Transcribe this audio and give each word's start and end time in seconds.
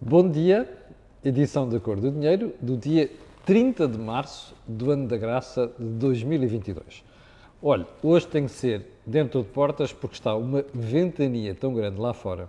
Bom 0.00 0.30
dia, 0.30 0.72
edição 1.24 1.68
da 1.68 1.80
Cor 1.80 2.00
do 2.00 2.12
Dinheiro, 2.12 2.54
do 2.60 2.76
dia 2.76 3.10
30 3.44 3.88
de 3.88 3.98
março 3.98 4.54
do 4.64 4.92
ano 4.92 5.08
da 5.08 5.16
graça 5.16 5.72
de 5.76 5.84
2022. 5.86 7.02
Olha, 7.60 7.84
hoje 8.00 8.28
tem 8.28 8.44
que 8.44 8.52
ser 8.52 8.86
dentro 9.04 9.42
de 9.42 9.48
portas 9.48 9.92
porque 9.92 10.14
está 10.14 10.36
uma 10.36 10.64
ventania 10.72 11.52
tão 11.52 11.74
grande 11.74 12.00
lá 12.00 12.14
fora 12.14 12.48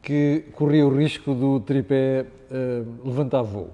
que 0.00 0.44
corria 0.52 0.86
o 0.86 0.96
risco 0.96 1.34
do 1.34 1.58
tripé 1.58 2.24
uh, 2.52 2.86
levantar 3.04 3.42
voo. 3.42 3.70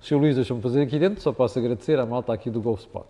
O 0.00 0.04
Sr. 0.04 0.16
Luís 0.16 0.36
deixou-me 0.36 0.62
fazer 0.62 0.82
aqui 0.82 1.00
dentro, 1.00 1.20
só 1.20 1.32
posso 1.32 1.58
agradecer 1.58 1.98
à 1.98 2.06
malta 2.06 2.32
aqui 2.32 2.48
do 2.48 2.60
Golf 2.62 2.78
Spot. 2.78 3.06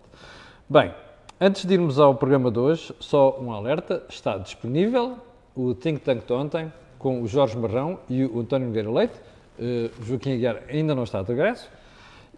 Bem, 0.67 0.91
antes 1.39 1.63
de 1.63 1.75
irmos 1.75 1.99
ao 1.99 2.15
programa 2.15 2.49
de 2.49 2.57
hoje, 2.57 2.91
só 2.99 3.39
um 3.39 3.51
alerta, 3.51 4.03
está 4.09 4.35
disponível 4.35 5.19
o 5.55 5.75
Think 5.75 6.01
Tank 6.01 6.25
de 6.25 6.33
ontem, 6.33 6.73
com 6.97 7.21
o 7.21 7.27
Jorge 7.27 7.57
Marrão 7.57 7.99
e 8.09 8.23
o 8.25 8.39
António 8.39 8.67
Nogueira 8.67 8.91
Leite. 8.91 9.15
Uh, 9.59 9.89
Joaquim 10.03 10.33
Aguiar 10.33 10.61
ainda 10.69 10.93
não 10.93 11.03
está 11.03 11.21
de 11.21 11.29
regresso. 11.29 11.69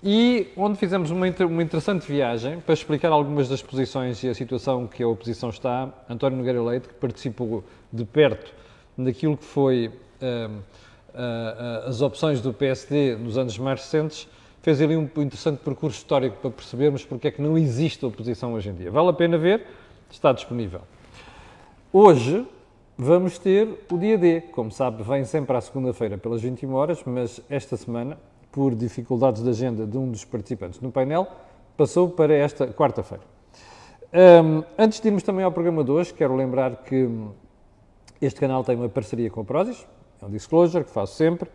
E 0.01 0.47
onde 0.55 0.77
fizemos 0.77 1.11
uma, 1.11 1.27
uma, 1.27 1.63
interessante 1.63 2.09
viagem 2.09 2.61
para 2.61 2.73
explicar 2.73 3.11
algumas 3.11 3.49
das 3.49 3.61
posições 3.61 4.23
e 4.23 4.29
a 4.29 4.33
situação 4.33 4.87
que 4.87 5.03
a 5.03 5.07
oposição 5.07 5.49
está. 5.49 5.89
António 6.09 6.37
Nogueira 6.37 6.63
Leite, 6.63 6.87
que 6.87 6.93
participou 6.93 7.63
de 7.91 8.05
perto 8.05 8.53
daquilo 8.97 9.35
que 9.35 9.43
foi 9.43 9.87
uh, 9.87 10.51
uh, 10.51 11.87
as 11.87 12.01
opções 12.01 12.39
do 12.39 12.53
PSD 12.53 13.17
nos 13.17 13.37
anos 13.37 13.57
mais 13.57 13.81
recentes, 13.81 14.27
fez 14.61 14.81
ali 14.81 14.95
um 14.95 15.03
interessante 15.03 15.59
percurso 15.59 15.97
histórico 15.97 16.37
para 16.37 16.51
percebermos 16.51 17.03
porque 17.03 17.27
é 17.27 17.31
que 17.31 17.41
não 17.41 17.57
existe 17.57 18.05
oposição 18.05 18.53
hoje 18.53 18.69
em 18.69 18.73
dia. 18.73 18.91
Vale 18.91 19.09
a 19.09 19.13
pena 19.13 19.37
ver, 19.37 19.65
está 20.09 20.31
disponível. 20.31 20.81
Hoje, 21.91 22.45
Vamos 23.01 23.39
ter 23.39 23.85
o 23.89 23.97
dia 23.97 24.17
D. 24.17 24.41
Como 24.51 24.69
sabe, 24.69 25.03
vem 25.03 25.23
sempre 25.23 25.55
à 25.55 25.61
segunda-feira 25.61 26.17
pelas 26.17 26.41
21 26.41 26.73
horas, 26.73 27.01
mas 27.05 27.39
esta 27.49 27.77
semana, 27.77 28.17
por 28.51 28.75
dificuldades 28.75 29.41
de 29.41 29.49
agenda 29.49 29.87
de 29.87 29.97
um 29.97 30.11
dos 30.11 30.25
participantes 30.25 30.81
no 30.81 30.91
painel, 30.91 31.25
passou 31.77 32.09
para 32.09 32.33
esta 32.33 32.67
quarta-feira. 32.67 33.23
Um, 34.43 34.65
antes 34.77 34.99
de 34.99 35.07
irmos 35.07 35.23
também 35.23 35.45
ao 35.45 35.51
programa 35.53 35.81
de 35.81 35.91
hoje, 35.91 36.13
quero 36.13 36.35
lembrar 36.35 36.83
que 36.83 37.09
este 38.21 38.37
canal 38.37 38.65
tem 38.65 38.75
uma 38.75 38.89
parceria 38.89 39.29
com 39.29 39.39
a 39.39 39.45
Prozis, 39.45 39.87
é 40.21 40.25
um 40.25 40.29
disclosure 40.29 40.83
que 40.83 40.91
faço 40.91 41.15
sempre, 41.15 41.49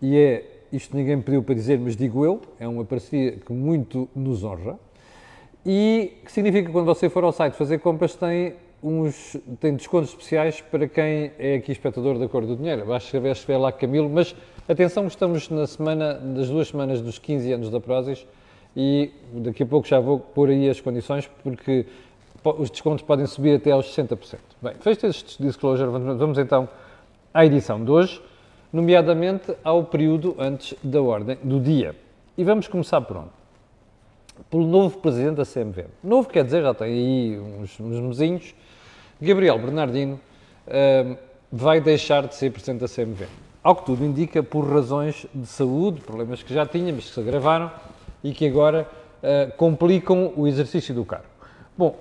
e 0.00 0.16
é, 0.16 0.62
isto 0.72 0.96
ninguém 0.96 1.16
me 1.16 1.22
pediu 1.22 1.42
para 1.42 1.54
dizer, 1.54 1.78
mas 1.78 1.94
digo 1.94 2.24
eu, 2.24 2.40
é 2.58 2.66
uma 2.66 2.86
parceria 2.86 3.32
que 3.32 3.52
muito 3.52 4.08
nos 4.16 4.42
honra, 4.42 4.78
e 5.62 6.14
que 6.24 6.32
significa 6.32 6.68
que 6.68 6.72
quando 6.72 6.86
você 6.86 7.10
for 7.10 7.22
ao 7.22 7.32
site 7.32 7.52
fazer 7.52 7.80
compras 7.80 8.14
tem 8.14 8.54
uns, 8.82 9.36
tem 9.58 9.74
descontos 9.76 10.10
especiais 10.10 10.60
para 10.60 10.88
quem 10.88 11.32
é 11.38 11.56
aqui 11.56 11.72
espectador 11.72 12.18
da 12.18 12.28
Cor 12.28 12.46
do 12.46 12.56
Dinheiro. 12.56 12.86
Basta 12.86 13.06
escrever, 13.06 13.32
escrever 13.32 13.58
lá 13.58 13.72
Camilo, 13.72 14.08
mas 14.08 14.34
atenção, 14.68 15.06
estamos 15.06 15.48
na 15.50 15.66
semana, 15.66 16.14
das 16.14 16.48
duas 16.48 16.68
semanas 16.68 17.00
dos 17.00 17.18
15 17.18 17.52
anos 17.52 17.70
da 17.70 17.80
Prozis 17.80 18.26
e 18.76 19.10
daqui 19.32 19.62
a 19.62 19.66
pouco 19.66 19.86
já 19.86 20.00
vou 20.00 20.18
pôr 20.18 20.48
aí 20.48 20.68
as 20.68 20.80
condições 20.80 21.28
porque 21.42 21.86
os 22.44 22.70
descontos 22.70 23.02
podem 23.02 23.26
subir 23.26 23.56
até 23.56 23.70
aos 23.70 23.86
60%. 23.94 24.38
Bem, 24.62 24.74
feito 24.80 25.06
este 25.06 25.42
disclosure, 25.42 25.90
vamos 25.90 26.38
então 26.38 26.68
à 27.34 27.44
edição 27.44 27.84
de 27.84 27.90
hoje, 27.90 28.20
nomeadamente 28.72 29.54
ao 29.62 29.84
período 29.84 30.34
antes 30.38 30.74
da 30.82 31.02
ordem 31.02 31.36
do 31.42 31.60
dia. 31.60 31.94
E 32.36 32.44
vamos 32.44 32.66
começar 32.66 33.00
por 33.02 33.18
onde? 33.18 33.30
Pelo 34.50 34.66
novo 34.66 34.98
presidente 34.98 35.36
da 35.36 35.44
CMV. 35.44 35.86
Novo 36.02 36.28
quer 36.28 36.44
dizer, 36.44 36.62
já 36.62 36.72
tem 36.72 36.88
aí 36.88 37.38
uns, 37.38 37.78
uns 37.78 38.00
mesinhos, 38.00 38.54
Gabriel 39.20 39.58
Bernardino 39.58 40.18
uh, 40.66 41.16
vai 41.52 41.80
deixar 41.80 42.26
de 42.26 42.34
ser 42.34 42.50
Presidente 42.50 42.80
da 42.80 42.88
CMV. 42.88 43.26
Ao 43.62 43.76
que 43.76 43.84
tudo 43.84 44.02
indica, 44.02 44.42
por 44.42 44.66
razões 44.66 45.26
de 45.34 45.46
saúde, 45.46 46.00
problemas 46.00 46.42
que 46.42 46.54
já 46.54 46.64
tinha, 46.64 46.90
mas 46.92 47.04
que 47.04 47.10
se 47.10 47.20
agravaram 47.20 47.70
e 48.24 48.32
que 48.32 48.46
agora 48.46 48.88
uh, 49.22 49.54
complicam 49.58 50.32
o 50.36 50.48
exercício 50.48 50.94
do 50.94 51.04
cargo. 51.04 51.26
Bom, 51.76 51.96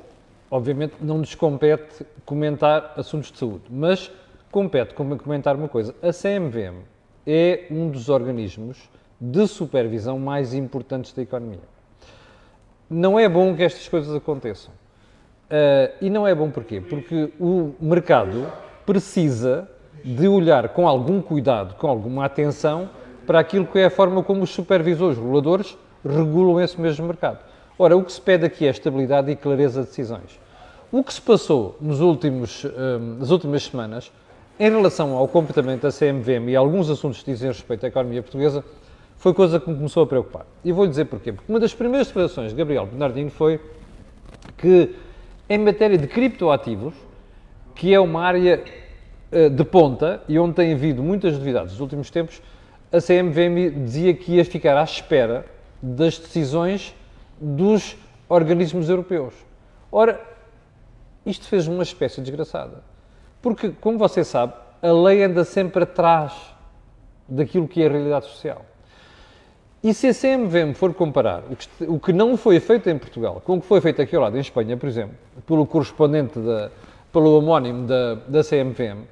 obviamente 0.49 0.93
não 1.01 1.17
nos 1.17 1.35
compete 1.35 2.05
comentar 2.25 2.93
assuntos 2.95 3.31
de 3.31 3.37
saúde, 3.37 3.63
mas 3.69 4.09
compete 4.49 4.93
comentar 4.93 5.57
uma 5.57 5.67
coisa. 5.67 5.93
A 6.01 6.13
CMVM 6.13 6.83
é 7.27 7.65
um 7.69 7.89
dos 7.89 8.07
organismos 8.07 8.89
de 9.19 9.45
supervisão 9.45 10.17
mais 10.17 10.53
importantes 10.53 11.11
da 11.11 11.21
economia. 11.21 11.59
Não 12.89 13.19
é 13.19 13.27
bom 13.27 13.53
que 13.55 13.63
estas 13.63 13.87
coisas 13.89 14.15
aconteçam. 14.15 14.71
Uh, 15.49 15.91
e 15.99 16.09
não 16.11 16.27
é 16.27 16.35
bom 16.35 16.51
porquê? 16.51 16.79
Porque 16.79 17.31
o 17.39 17.73
mercado 17.81 18.51
precisa 18.85 19.67
de 20.03 20.27
olhar 20.27 20.69
com 20.69 20.87
algum 20.87 21.21
cuidado, 21.21 21.75
com 21.75 21.87
alguma 21.87 22.25
atenção, 22.25 22.89
para 23.25 23.39
aquilo 23.39 23.65
que 23.65 23.79
é 23.79 23.85
a 23.85 23.89
forma 23.89 24.23
como 24.23 24.43
os 24.43 24.51
supervisores, 24.51 25.17
os 25.17 25.23
reguladores, 25.23 25.77
regulam 26.05 26.61
esse 26.61 26.79
mesmo 26.79 27.07
mercado. 27.07 27.39
Ora, 27.77 27.97
o 27.97 28.03
que 28.03 28.11
se 28.11 28.21
pede 28.21 28.45
aqui 28.45 28.67
é 28.67 28.69
estabilidade 28.69 29.31
e 29.31 29.35
clareza 29.35 29.81
de 29.81 29.87
decisões. 29.87 30.39
O 30.91 31.03
que 31.03 31.13
se 31.13 31.21
passou 31.21 31.75
nos 31.81 31.99
últimos, 31.99 32.63
uh, 32.63 32.69
nas 33.17 33.31
últimas 33.31 33.63
semanas, 33.63 34.11
em 34.59 34.69
relação 34.69 35.15
ao 35.15 35.27
comportamento 35.27 35.81
da 35.81 35.91
CMVM 35.91 36.49
e 36.49 36.55
alguns 36.55 36.89
assuntos 36.89 37.23
que 37.23 37.31
dizem 37.31 37.47
respeito 37.47 37.85
à 37.85 37.87
economia 37.87 38.21
portuguesa, 38.21 38.63
foi 39.17 39.33
coisa 39.33 39.59
que 39.59 39.69
me 39.69 39.75
começou 39.75 40.03
a 40.03 40.07
preocupar. 40.07 40.45
E 40.63 40.71
vou-lhe 40.71 40.89
dizer 40.89 41.05
porquê. 41.05 41.31
Porque 41.31 41.51
uma 41.51 41.59
das 41.59 41.73
primeiras 41.73 42.07
declarações 42.07 42.51
de 42.51 42.57
Gabriel 42.57 42.85
Bernardino 42.85 43.29
foi 43.29 43.59
que 44.57 44.95
em 45.49 45.57
matéria 45.57 45.97
de 45.97 46.07
criptoativos, 46.07 46.93
que 47.73 47.93
é 47.93 47.99
uma 47.99 48.21
área 48.21 48.63
uh, 49.31 49.49
de 49.49 49.63
ponta 49.63 50.21
e 50.27 50.37
onde 50.37 50.53
tem 50.53 50.73
havido 50.73 51.01
muitas 51.01 51.37
novidades 51.37 51.71
nos 51.71 51.81
últimos 51.81 52.09
tempos, 52.09 52.41
a 52.91 52.99
CMVM 52.99 53.83
dizia 53.83 54.13
que 54.13 54.33
ia 54.33 54.45
ficar 54.45 54.77
à 54.77 54.83
espera 54.83 55.45
das 55.81 56.17
decisões 56.17 56.95
dos 57.39 57.95
organismos 58.27 58.89
europeus. 58.89 59.33
Ora, 59.91 60.21
isto 61.25 61.47
fez 61.47 61.67
uma 61.67 61.83
espécie 61.83 62.21
desgraçada. 62.21 62.83
Porque, 63.41 63.69
como 63.69 63.97
você 63.97 64.23
sabe, 64.23 64.53
a 64.81 64.91
lei 64.91 65.23
anda 65.23 65.43
sempre 65.43 65.83
atrás 65.83 66.33
daquilo 67.27 67.67
que 67.67 67.81
é 67.81 67.87
a 67.87 67.89
realidade 67.89 68.25
social. 68.25 68.65
E 69.81 69.93
se 69.93 70.07
a 70.07 70.13
CMVM 70.13 70.73
for 70.73 70.93
comparar 70.93 71.43
o 71.49 71.55
que, 71.55 71.67
o 71.85 71.99
que, 71.99 72.11
não 72.11 72.35
foi 72.35 72.59
feito 72.59 72.89
em 72.89 72.97
Portugal 72.97 73.41
com 73.45 73.57
o 73.57 73.61
que 73.61 73.67
foi 73.67 73.79
feito 73.79 74.01
aqui 74.01 74.13
ao 74.13 74.21
lado, 74.21 74.35
em 74.35 74.41
Espanha, 74.41 74.75
por 74.75 74.89
exemplo, 74.89 75.15
pelo 75.47 75.65
correspondente, 75.65 76.37
da, 76.37 76.69
pelo 77.13 77.37
homónimo 77.37 77.87
da, 77.87 78.15
da 78.27 78.43
CMVM, 78.43 79.03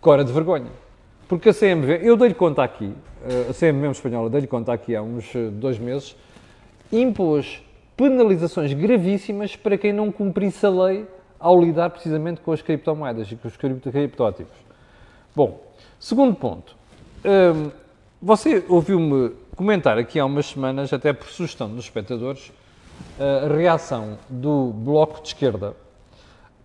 cora 0.00 0.24
de 0.24 0.32
vergonha. 0.32 0.70
Porque 1.28 1.50
a 1.50 1.54
CMVM, 1.54 2.02
eu 2.02 2.16
dei-lhe 2.16 2.34
conta 2.34 2.64
aqui, 2.64 2.92
eh, 3.24 3.46
a 3.48 3.54
CMVM 3.54 3.92
espanhola, 3.92 4.28
dei-lhe 4.28 4.46
conta 4.48 4.72
aqui 4.72 4.94
há 4.96 5.02
uns 5.02 5.32
eh, 5.34 5.50
dois 5.52 5.78
meses, 5.78 6.16
impôs 6.90 7.62
penalizações 7.96 8.72
gravíssimas 8.72 9.54
para 9.54 9.78
quem 9.78 9.92
não 9.92 10.10
cumprisse 10.10 10.66
a 10.66 10.68
lei 10.68 11.06
ao 11.38 11.60
lidar 11.60 11.90
precisamente 11.90 12.40
com 12.40 12.50
as 12.50 12.60
criptomoedas 12.60 13.30
e 13.30 13.36
com 13.36 13.46
os 13.46 13.56
criptoativos. 13.56 14.56
Bom, 15.34 15.60
segundo 16.00 16.34
ponto. 16.34 16.76
Hum, 17.24 17.70
você 18.20 18.64
ouviu-me 18.68 19.32
comentar 19.54 19.98
aqui 19.98 20.18
há 20.18 20.24
umas 20.24 20.46
semanas, 20.46 20.92
até 20.92 21.12
por 21.12 21.28
sugestão 21.28 21.68
dos 21.68 21.84
espectadores, 21.84 22.52
a 23.18 23.52
reação 23.52 24.18
do 24.28 24.72
Bloco 24.72 25.22
de 25.22 25.28
Esquerda 25.28 25.74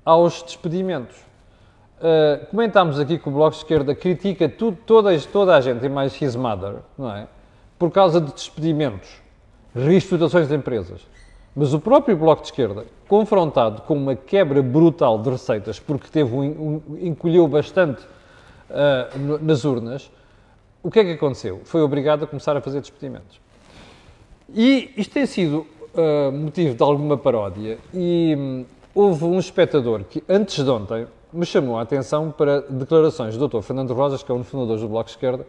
aos 0.03 0.41
despedimentos. 0.41 1.15
Uh, 1.99 2.45
comentámos 2.47 2.99
aqui 2.99 3.19
que 3.19 3.27
o 3.27 3.31
Bloco 3.31 3.51
de 3.51 3.57
Esquerda 3.57 3.93
critica 3.93 4.47
toda, 4.47 5.19
toda 5.19 5.55
a 5.55 5.61
gente, 5.61 5.85
e 5.85 5.89
mais 5.89 6.19
his 6.19 6.35
mother, 6.35 6.77
não 6.97 7.13
é? 7.13 7.27
Por 7.77 7.91
causa 7.91 8.21
de 8.21 8.31
despedimentos, 8.33 9.09
reestruturações 9.75 10.47
de 10.47 10.55
empresas. 10.55 11.05
Mas 11.55 11.73
o 11.73 11.79
próprio 11.79 12.15
Bloco 12.15 12.41
de 12.41 12.47
Esquerda, 12.47 12.85
confrontado 13.07 13.81
com 13.81 13.95
uma 13.95 14.15
quebra 14.15 14.61
brutal 14.63 15.19
de 15.19 15.29
receitas, 15.29 15.79
porque 15.79 16.07
teve 16.07 16.33
um, 16.33 16.81
um 16.87 16.97
encolheu 17.01 17.47
bastante 17.47 18.01
uh, 18.01 19.39
nas 19.41 19.65
urnas, 19.65 20.09
o 20.81 20.89
que 20.89 20.99
é 20.99 21.03
que 21.03 21.11
aconteceu? 21.11 21.61
Foi 21.65 21.81
obrigado 21.81 22.23
a 22.23 22.27
começar 22.27 22.55
a 22.55 22.61
fazer 22.61 22.79
despedimentos. 22.79 23.39
E 24.53 24.91
isto 24.97 25.13
tem 25.13 25.25
sido 25.25 25.67
uh, 25.93 26.31
motivo 26.31 26.73
de 26.73 26.81
alguma 26.81 27.17
paródia 27.17 27.77
e 27.93 28.35
um, 28.37 28.65
houve 28.95 29.25
um 29.25 29.37
espectador 29.37 30.03
que, 30.03 30.23
antes 30.27 30.63
de 30.63 30.69
ontem, 30.69 31.05
me 31.31 31.45
chamou 31.45 31.77
a 31.77 31.81
atenção 31.81 32.31
para 32.31 32.61
declarações 32.61 33.37
do 33.37 33.47
Dr. 33.47 33.61
Fernando 33.61 33.93
Rosas, 33.93 34.23
que 34.23 34.31
é 34.31 34.35
um 34.35 34.39
dos 34.39 34.49
fundadores 34.49 34.81
do 34.81 34.87
Bloco 34.87 35.05
de 35.05 35.11
Esquerda, 35.11 35.45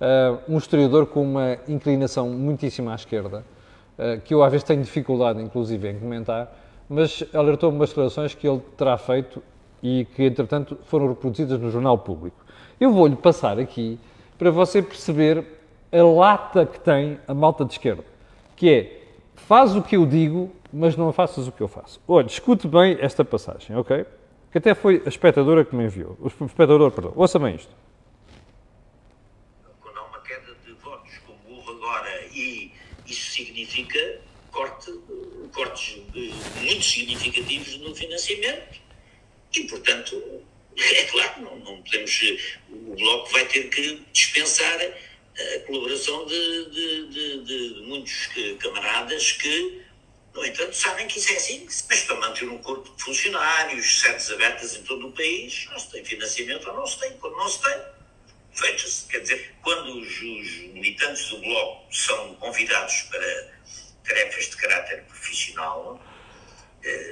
uh, 0.00 0.52
um 0.52 0.58
historiador 0.58 1.06
com 1.06 1.22
uma 1.22 1.58
inclinação 1.68 2.28
muitíssimo 2.28 2.90
à 2.90 2.94
esquerda, 2.94 3.44
uh, 3.98 4.20
que 4.20 4.34
eu 4.34 4.42
às 4.42 4.50
vezes 4.50 4.64
tenho 4.64 4.82
dificuldade, 4.82 5.40
inclusive, 5.40 5.90
em 5.90 5.98
comentar, 5.98 6.54
mas 6.88 7.24
alertou-me 7.32 7.76
umas 7.76 7.88
declarações 7.88 8.34
que 8.34 8.46
ele 8.46 8.60
terá 8.76 8.98
feito 8.98 9.42
e 9.82 10.06
que, 10.14 10.24
entretanto, 10.24 10.76
foram 10.84 11.08
reproduzidas 11.08 11.58
no 11.58 11.70
Jornal 11.70 11.98
Público. 11.98 12.36
Eu 12.78 12.92
vou-lhe 12.92 13.16
passar 13.16 13.58
aqui 13.58 13.98
para 14.38 14.50
você 14.50 14.82
perceber 14.82 15.44
a 15.92 16.02
lata 16.02 16.66
que 16.66 16.78
tem 16.80 17.18
a 17.26 17.34
malta 17.34 17.64
de 17.64 17.72
esquerda, 17.72 18.04
que 18.54 18.70
é 18.70 19.02
faz 19.34 19.76
o 19.76 19.82
que 19.82 19.96
eu 19.96 20.04
digo, 20.06 20.50
mas 20.72 20.96
não 20.96 21.12
faças 21.12 21.46
o 21.46 21.52
que 21.52 21.62
eu 21.62 21.68
faço. 21.68 22.00
Olha, 22.06 22.26
escute 22.26 22.66
bem 22.66 22.98
esta 23.00 23.24
passagem, 23.24 23.76
ok? 23.76 24.04
Que 24.50 24.58
até 24.58 24.74
foi 24.74 25.02
a 25.04 25.08
espectadora 25.08 25.64
que 25.64 25.74
me 25.74 25.84
enviou. 25.84 26.16
O 26.20 26.28
espectador, 26.28 26.90
perdão. 26.90 27.12
Ouça 27.14 27.38
bem 27.38 27.54
isto. 27.54 27.72
Quando 29.80 29.98
há 29.98 30.02
uma 30.02 30.20
queda 30.20 30.54
de 30.64 30.72
votos 30.72 31.12
como 31.26 31.56
houve 31.56 31.70
agora 31.70 32.26
e 32.32 32.72
isso 33.06 33.30
significa 33.30 34.20
corte, 34.50 34.92
cortes 35.54 36.02
eh, 36.14 36.64
muito 36.64 36.84
significativos 36.84 37.78
no 37.80 37.94
financiamento 37.94 38.80
e, 39.54 39.64
portanto, 39.64 40.16
é 40.78 41.04
claro, 41.04 41.42
não, 41.42 41.56
não 41.58 41.82
podemos. 41.82 42.22
O 42.70 42.94
Bloco 42.94 43.32
vai 43.32 43.44
ter 43.46 43.68
que 43.70 44.02
dispensar 44.12 44.80
a 45.38 45.60
colaboração 45.66 46.26
de, 46.26 46.70
de, 46.70 47.08
de, 47.08 47.44
de 47.44 47.82
muitos 47.82 48.28
camaradas 48.58 49.32
que, 49.32 49.82
no 50.34 50.44
entanto, 50.44 50.74
sabem 50.74 51.06
que 51.06 51.18
isso 51.18 51.32
é 51.32 51.36
assim, 51.36 51.64
mas 51.88 52.02
para 52.02 52.16
manter 52.16 52.48
um 52.48 52.58
corpo 52.58 52.94
de 52.94 53.02
funcionários, 53.02 54.00
sedes 54.00 54.30
abertas 54.30 54.74
em 54.76 54.82
todo 54.82 55.08
o 55.08 55.12
país, 55.12 55.66
não 55.70 55.78
se 55.78 55.90
tem 55.90 56.04
financiamento 56.04 56.68
ou 56.68 56.74
não 56.74 56.86
se 56.86 56.98
tem. 57.00 57.12
Quando 57.18 57.36
não 57.36 57.48
se 57.48 57.60
tem, 57.62 57.82
fecha-se. 58.52 59.06
Quer 59.06 59.20
dizer, 59.20 59.54
quando 59.62 59.98
os, 59.98 60.08
os 60.08 60.56
militantes 60.72 61.28
do 61.28 61.38
Bloco 61.40 61.94
são 61.94 62.34
convidados 62.36 63.02
para 63.02 63.56
tarefas 64.04 64.50
de 64.50 64.56
caráter 64.56 65.02
profissional, 65.04 66.00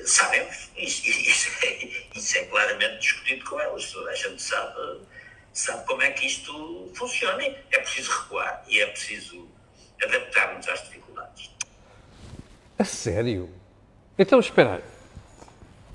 sabemos, 0.05 0.71
isso, 0.77 1.09
isso, 1.09 1.51
é, 1.65 1.89
isso, 2.15 2.39
é, 2.39 2.45
claramente 2.45 2.99
discutido 2.99 3.45
com 3.45 3.61
elas, 3.61 3.91
toda 3.91 4.11
a 4.11 4.15
gente 4.15 4.41
sabe, 4.41 5.01
sabe 5.53 5.87
como 5.87 6.03
é 6.03 6.11
que 6.11 6.27
isto 6.27 6.91
funciona. 6.95 7.43
É 7.43 7.79
preciso 7.79 8.11
recuar 8.11 8.65
e 8.69 8.81
é 8.81 8.87
preciso 8.87 9.49
adaptar-nos 10.03 10.69
às 10.69 10.83
dificuldades. 10.85 11.51
A 12.79 12.85
sério? 12.85 13.51
Então, 14.19 14.39
espera. 14.39 14.83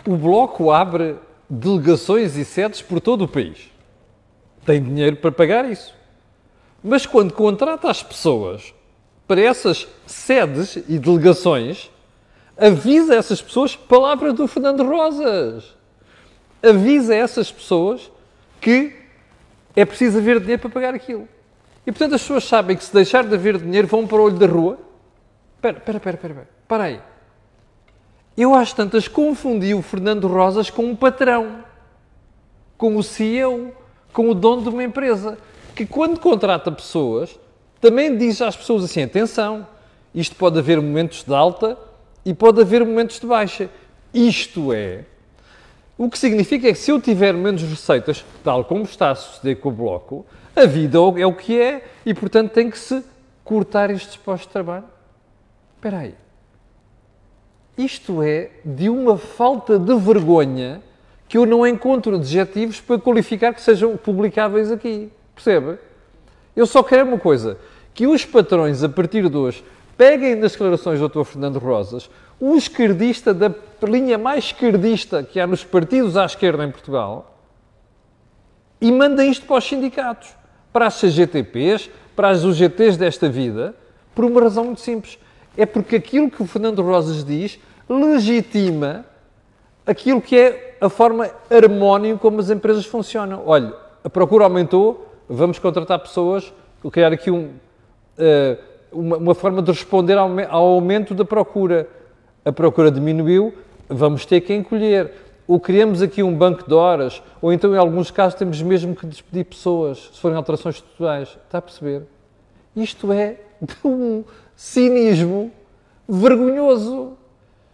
O 0.05 0.15
Bloco 0.15 0.71
abre 0.71 1.15
delegações 1.49 2.35
e 2.35 2.45
sedes 2.45 2.81
por 2.81 2.99
todo 2.99 3.23
o 3.23 3.27
país. 3.27 3.69
Tem 4.65 4.81
dinheiro 4.81 5.15
para 5.17 5.31
pagar 5.31 5.69
isso. 5.69 5.95
Mas 6.83 7.05
quando 7.05 7.33
contrata 7.33 7.89
as 7.89 8.03
pessoas 8.03 8.73
para 9.27 9.41
essas 9.41 9.87
sedes 10.05 10.75
e 10.75 10.97
delegações, 10.97 11.91
avisa 12.59 13.15
essas 13.15 13.41
pessoas, 13.41 13.75
palavra 13.75 14.33
do 14.33 14.47
Fernando 14.47 14.83
Rosas, 14.83 15.75
avisa 16.61 17.15
essas 17.15 17.51
pessoas 17.51 18.11
que 18.59 18.93
é 19.75 19.85
preciso 19.85 20.17
haver 20.17 20.39
dinheiro 20.39 20.61
para 20.61 20.69
pagar 20.69 20.93
aquilo. 20.93 21.27
E 21.87 21.91
portanto 21.91 22.15
as 22.15 22.21
pessoas 22.21 22.43
sabem 22.43 22.75
que 22.75 22.83
se 22.83 22.93
deixar 22.93 23.23
de 23.23 23.33
haver 23.33 23.57
dinheiro 23.57 23.87
vão 23.87 24.05
para 24.05 24.17
o 24.17 24.23
olho 24.23 24.37
da 24.37 24.45
rua. 24.45 24.77
Espera, 25.55 25.77
espera, 25.77 25.97
espera, 25.97 26.15
espera, 26.17 26.49
para 26.67 26.83
aí. 26.83 27.01
Eu 28.37 28.53
às 28.53 28.73
tantas 28.73 29.07
confundi 29.07 29.73
o 29.73 29.81
Fernando 29.81 30.27
Rosas 30.27 30.69
com 30.69 30.83
um 30.85 30.95
patrão, 30.95 31.63
com 32.77 32.95
o 32.95 33.03
CEO, 33.03 33.73
com 34.13 34.29
o 34.29 34.33
dono 34.33 34.63
de 34.63 34.69
uma 34.69 34.83
empresa, 34.83 35.37
que 35.75 35.85
quando 35.85 36.19
contrata 36.19 36.71
pessoas, 36.71 37.39
também 37.79 38.17
diz 38.17 38.41
às 38.41 38.55
pessoas 38.55 38.83
assim, 38.83 39.03
atenção, 39.03 39.65
isto 40.13 40.35
pode 40.35 40.59
haver 40.59 40.81
momentos 40.81 41.23
de 41.23 41.33
alta 41.33 41.77
e 42.29 42.33
pode 42.35 42.61
haver 42.61 42.85
momentos 42.85 43.19
de 43.19 43.25
baixa. 43.25 43.71
Isto 44.13 44.71
é, 44.71 45.03
o 45.97 46.07
que 46.07 46.17
significa 46.17 46.67
é 46.67 46.73
que 46.73 46.77
se 46.77 46.91
eu 46.91 47.01
tiver 47.01 47.33
menos 47.33 47.63
receitas, 47.63 48.23
tal 48.43 48.63
como 48.63 48.83
está 48.83 49.09
a 49.09 49.15
suceder 49.15 49.57
com 49.57 49.69
o 49.69 49.71
Bloco, 49.71 50.23
a 50.55 50.65
vida 50.67 50.99
é 51.17 51.25
o 51.25 51.33
que 51.33 51.59
é 51.59 51.83
e, 52.05 52.13
portanto, 52.13 52.51
tem 52.51 52.69
que 52.69 52.77
se 52.77 53.03
cortar 53.43 53.89
estes 53.89 54.15
postos 54.15 54.45
de 54.45 54.53
trabalho. 54.53 54.83
Espera 55.75 55.97
aí. 55.97 56.13
Isto 57.75 58.21
é 58.21 58.51
de 58.63 58.89
uma 58.89 59.17
falta 59.17 59.79
de 59.79 59.95
vergonha 59.95 60.83
que 61.27 61.35
eu 61.35 61.47
não 61.47 61.65
encontro 61.65 62.15
adjetivos 62.15 62.79
para 62.79 62.99
qualificar 62.99 63.55
que 63.55 63.61
sejam 63.61 63.97
publicáveis 63.97 64.71
aqui. 64.71 65.11
Percebe? 65.33 65.79
Eu 66.55 66.67
só 66.67 66.83
quero 66.83 67.07
uma 67.07 67.17
coisa: 67.17 67.57
que 67.91 68.05
os 68.05 68.23
patrões, 68.23 68.83
a 68.83 68.89
partir 68.89 69.27
de 69.27 69.35
hoje, 69.35 69.63
peguem 69.99 70.35
nas 70.35 70.53
declarações 70.53 70.97
do 70.97 71.09
Dr. 71.09 71.25
Fernando 71.25 71.59
Rosas 71.59 72.09
o 72.39 72.55
esquerdista 72.55 73.33
da 73.33 73.53
linha 73.83 74.17
mais 74.17 74.45
esquerdista 74.45 75.21
que 75.21 75.41
há 75.41 75.45
nos 75.45 75.65
partidos 75.65 76.15
à 76.15 76.23
esquerda 76.23 76.63
em 76.63 76.71
Portugal 76.71 77.37
e 78.79 78.93
mandem 78.93 79.29
isto 79.29 79.45
para 79.45 79.57
os 79.57 79.65
sindicatos, 79.65 80.29
para 80.71 80.87
as 80.87 81.01
CGTPs, 81.01 81.89
para 82.15 82.29
as 82.29 82.45
UGTs 82.45 82.97
desta 82.97 83.27
vida, 83.27 83.75
por 84.15 84.23
uma 84.23 84.39
razão 84.39 84.63
muito 84.63 84.79
simples. 84.79 85.19
É 85.57 85.65
porque 85.65 85.97
aquilo 85.97 86.31
que 86.31 86.41
o 86.41 86.47
Fernando 86.47 86.81
Rosas 86.81 87.25
diz 87.25 87.59
legitima 87.89 89.03
aquilo 89.85 90.21
que 90.21 90.37
é 90.37 90.77
a 90.79 90.87
forma 90.87 91.29
harmónica 91.51 92.19
como 92.19 92.39
as 92.39 92.49
empresas 92.49 92.85
funcionam. 92.85 93.43
Olha, 93.45 93.73
a 94.01 94.09
procura 94.09 94.45
aumentou, 94.45 95.13
vamos 95.27 95.59
contratar 95.59 95.99
pessoas, 95.99 96.53
criar 96.89 97.11
aqui 97.11 97.29
um, 97.29 97.47
uh, 98.17 98.68
uma, 98.91 99.17
uma, 99.17 99.35
forma 99.35 99.61
de 99.61 99.71
responder 99.71 100.17
ao, 100.17 100.29
ao, 100.49 100.65
aumento 100.65 101.13
da 101.13 101.25
procura. 101.25 101.87
A 102.43 102.51
procura 102.51 102.91
diminuiu, 102.91 103.53
vamos 103.87 104.25
ter 104.25 104.41
que 104.41 104.53
encolher. 104.53 105.11
Ou 105.47 105.59
criamos 105.59 106.01
aqui 106.01 106.21
um 106.21 106.33
banco 106.33 106.67
de 106.67 106.73
horas, 106.73 107.23
ou 107.41 107.51
então, 107.51 107.73
em 107.73 107.77
alguns 107.77 108.11
casos, 108.11 108.37
temos 108.37 108.61
mesmo 108.61 108.95
que 108.95 109.07
despedir 109.07 109.45
pessoas, 109.45 110.09
se 110.13 110.19
forem 110.19 110.37
alterações 110.37 110.75
estruturais. 110.75 111.37
Está 111.45 111.57
a 111.57 111.61
perceber? 111.61 112.03
Isto 112.75 113.11
é 113.11 113.37
de 113.61 113.75
um 113.83 114.23
cinismo 114.55 115.51
vergonhoso. 116.07 117.13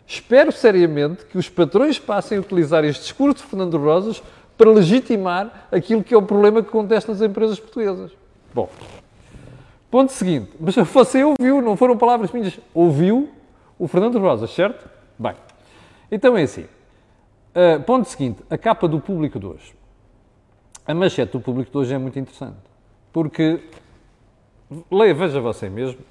Espero 0.08 0.52
seriamente 0.52 1.26
que 1.26 1.38
os 1.38 1.50
patrões 1.50 1.98
passem 2.00 2.38
a 2.38 2.42
utilizar 2.42 2.86
este 2.86 3.02
discurso 3.02 3.44
de 3.44 3.50
Fernando 3.50 3.78
Rosas 3.78 4.22
para 4.58 4.70
legitimar 4.72 5.68
aquilo 5.72 6.04
que 6.04 6.14
é 6.14 6.18
o 6.18 6.22
problema 6.22 6.62
que 6.62 6.70
acontece 6.70 7.10
nas 7.10 7.22
empresas 7.22 7.60
portuguesas. 7.60 8.12
Bom, 8.54 8.70
ponto 9.96 10.12
seguinte. 10.12 10.52
Mas 10.60 10.76
você 10.76 11.24
ouviu, 11.24 11.62
não 11.62 11.78
foram 11.78 11.98
palavras 11.98 12.30
minhas, 12.30 12.60
ouviu 12.74 13.30
o 13.80 13.88
Fernando 13.88 14.20
Rosas, 14.20 14.52
certo? 14.52 14.90
Bem, 15.18 15.36
então 16.12 16.38
é 16.38 16.44
assim. 16.44 16.66
Uh, 17.56 17.82
ponto 17.86 18.10
seguinte, 18.10 18.44
a 18.50 18.58
capa 18.58 18.90
do 18.90 19.00
público 19.00 19.40
de 19.40 19.46
hoje. 19.46 19.74
A 20.86 20.94
manchete 20.94 21.32
do 21.32 21.40
público 21.40 21.72
de 21.72 21.78
hoje 21.78 21.94
é 21.94 21.98
muito 21.98 22.20
interessante. 22.20 22.58
Porque, 23.14 23.62
leia, 24.92 25.14
veja 25.14 25.40
você 25.40 25.70
mesmo, 25.70 26.02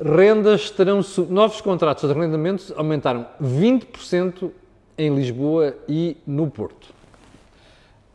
rendas 0.00 0.70
terão, 0.70 1.00
novos 1.28 1.60
contratos 1.60 2.08
de 2.08 2.16
arrendamentos 2.16 2.72
aumentaram 2.76 3.26
20% 3.42 4.52
em 4.96 5.12
Lisboa 5.12 5.74
e 5.88 6.16
no 6.24 6.48
Porto. 6.48 6.94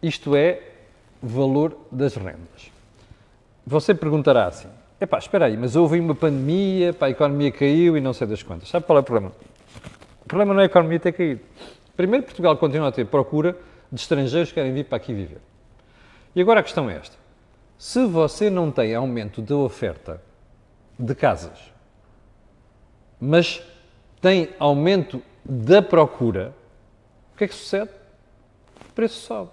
Isto 0.01 0.37
é 0.37 0.61
valor 1.21 1.77
das 1.91 2.15
rendas. 2.15 2.76
Você 3.69 3.93
perguntará 3.93 4.47
assim: 4.47 4.69
epá, 4.99 5.17
espera 5.17 5.47
aí, 5.47 5.57
mas 5.57 5.75
houve 5.75 5.99
uma 5.99 6.15
pandemia, 6.15 6.93
pá, 6.93 7.07
a 7.07 7.09
economia 7.09 7.51
caiu 7.51 7.97
e 7.97 8.01
não 8.01 8.13
sei 8.13 8.25
das 8.25 8.41
quantas. 8.41 8.69
Sabe 8.69 8.85
qual 8.85 8.97
é 8.97 9.01
o 9.01 9.03
problema? 9.03 9.33
O 10.23 10.25
problema 10.25 10.53
não 10.53 10.61
é 10.61 10.63
a 10.63 10.67
economia 10.67 10.97
ter 10.97 11.11
caído. 11.11 11.41
Primeiro, 11.93 12.25
Portugal 12.25 12.55
continua 12.55 12.87
a 12.87 12.91
ter 12.93 13.05
procura 13.05 13.57
de 13.91 13.99
estrangeiros 13.99 14.49
que 14.49 14.55
querem 14.55 14.73
vir 14.73 14.85
para 14.85 14.95
aqui 14.95 15.13
viver. 15.13 15.41
E 16.33 16.41
agora 16.41 16.61
a 16.61 16.63
questão 16.63 16.89
é 16.89 16.95
esta: 16.95 17.17
se 17.77 18.05
você 18.05 18.49
não 18.49 18.71
tem 18.71 18.95
aumento 18.95 19.41
da 19.41 19.57
oferta 19.57 20.21
de 20.97 21.13
casas, 21.13 21.59
mas 23.19 23.61
tem 24.21 24.49
aumento 24.57 25.21
da 25.43 25.81
procura, 25.81 26.55
o 27.33 27.37
que 27.37 27.43
é 27.43 27.47
que 27.49 27.53
sucede? 27.53 27.91
O 28.89 28.93
preço 28.93 29.19
sobe. 29.19 29.51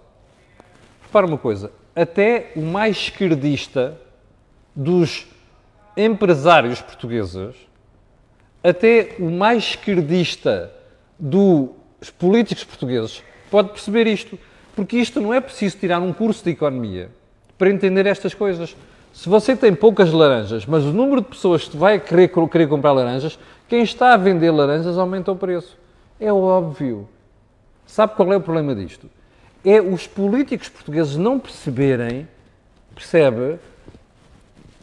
Repara 1.02 1.26
uma 1.26 1.38
coisa, 1.38 1.72
até 1.94 2.52
o 2.56 2.60
mais 2.60 2.96
esquerdista 2.96 3.96
dos 4.74 5.26
empresários 5.96 6.80
portugueses, 6.80 7.54
até 8.62 9.14
o 9.18 9.30
mais 9.30 9.62
esquerdista 9.64 10.72
dos 11.18 11.70
políticos 12.18 12.64
portugueses 12.64 13.22
pode 13.50 13.68
perceber 13.68 14.06
isto, 14.06 14.38
porque 14.74 14.96
isto 14.96 15.20
não 15.20 15.32
é 15.32 15.40
preciso 15.40 15.78
tirar 15.78 16.00
um 16.00 16.12
curso 16.12 16.42
de 16.42 16.50
economia 16.50 17.10
para 17.56 17.70
entender 17.70 18.06
estas 18.06 18.34
coisas. 18.34 18.74
Se 19.12 19.28
você 19.28 19.54
tem 19.54 19.72
poucas 19.72 20.12
laranjas, 20.12 20.66
mas 20.66 20.84
o 20.84 20.92
número 20.92 21.20
de 21.20 21.28
pessoas 21.28 21.68
que 21.68 21.76
vai 21.76 22.00
querer, 22.00 22.28
querer 22.50 22.68
comprar 22.68 22.90
laranjas, 22.90 23.38
quem 23.68 23.82
está 23.82 24.12
a 24.12 24.16
vender 24.16 24.50
laranjas 24.50 24.98
aumenta 24.98 25.30
o 25.30 25.36
preço. 25.36 25.78
É 26.18 26.32
óbvio. 26.32 27.08
Sabe 27.86 28.14
qual 28.16 28.32
é 28.32 28.36
o 28.36 28.40
problema 28.40 28.74
disto? 28.74 29.08
É 29.64 29.80
os 29.80 30.06
políticos 30.06 30.68
portugueses 30.68 31.16
não 31.16 31.38
perceberem, 31.38 32.28
percebe, 32.94 33.58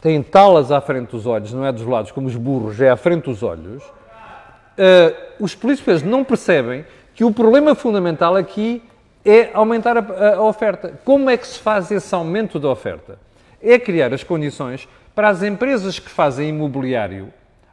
têm 0.00 0.22
talas 0.22 0.72
à 0.72 0.80
frente 0.80 1.10
dos 1.10 1.26
olhos, 1.26 1.52
não 1.52 1.64
é 1.64 1.70
dos 1.70 1.86
lados, 1.86 2.10
como 2.10 2.26
os 2.26 2.36
burros, 2.36 2.80
é 2.80 2.90
à 2.90 2.96
frente 2.96 3.24
dos 3.24 3.42
olhos. 3.42 3.82
Uh, 3.84 5.14
os 5.38 5.54
políticos 5.54 6.02
não 6.02 6.24
percebem 6.24 6.84
que 7.14 7.24
o 7.24 7.32
problema 7.32 7.74
fundamental 7.74 8.36
aqui 8.36 8.82
é 9.24 9.50
aumentar 9.52 9.96
a, 9.96 10.34
a 10.34 10.42
oferta. 10.42 10.98
Como 11.04 11.30
é 11.30 11.36
que 11.36 11.46
se 11.46 11.58
faz 11.58 11.90
esse 11.90 12.12
aumento 12.14 12.58
da 12.58 12.68
oferta? 12.68 13.18
É 13.62 13.78
criar 13.78 14.12
as 14.12 14.24
condições 14.24 14.88
para 15.14 15.28
as 15.28 15.42
empresas 15.42 15.98
que 15.98 16.10
fazem 16.10 16.48
imobiliário 16.48 17.32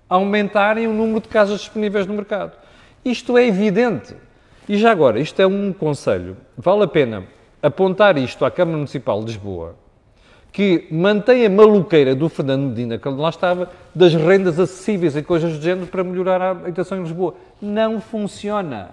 aumentarem 0.10 0.88
o 0.88 0.94
número 0.94 1.22
de 1.22 1.28
casas 1.28 1.62
disponíveis 1.62 2.08
no 2.08 2.14
mercado. 2.16 2.54
Isto 3.06 3.38
é 3.38 3.46
evidente. 3.46 4.16
E 4.68 4.78
já 4.78 4.92
agora, 4.92 5.20
isto 5.20 5.42
é 5.42 5.48
um 5.48 5.74
conselho. 5.74 6.38
Vale 6.58 6.84
a 6.84 6.88
pena 6.88 7.24
apontar 7.62 8.18
isto 8.18 8.46
à 8.46 8.52
Câmara 8.52 8.78
Municipal 8.78 9.20
de 9.20 9.28
Lisboa, 9.28 9.76
que 10.52 10.88
mantém 10.92 11.46
a 11.46 11.50
maluqueira 11.50 12.16
do 12.16 12.30
Fernando 12.30 12.70
Medina, 12.70 12.98
que 12.98 13.10
lá 13.10 13.30
estava, 13.30 13.70
das 13.94 14.14
rendas 14.14 14.60
acessíveis 14.60 15.16
e 15.16 15.24
coisas 15.24 15.58
do 15.58 15.62
género 15.62 15.88
para 15.88 16.04
melhorar 16.04 16.42
a 16.42 16.52
habitação 16.52 16.98
em 16.98 17.04
Lisboa. 17.04 17.36
Não 17.62 18.00
funciona. 18.00 18.90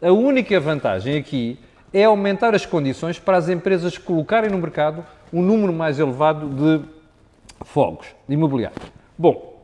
A 0.00 0.12
única 0.12 0.58
vantagem 0.60 1.16
aqui 1.16 1.58
é 1.92 2.04
aumentar 2.04 2.54
as 2.54 2.66
condições 2.66 3.18
para 3.18 3.36
as 3.36 3.48
empresas 3.48 3.96
colocarem 3.98 4.50
no 4.50 4.58
mercado 4.58 5.04
um 5.32 5.42
número 5.42 5.72
mais 5.72 5.98
elevado 5.98 6.48
de 6.48 6.84
fogos 7.64 8.06
imobiliários. 8.28 8.82
Bom, 9.16 9.58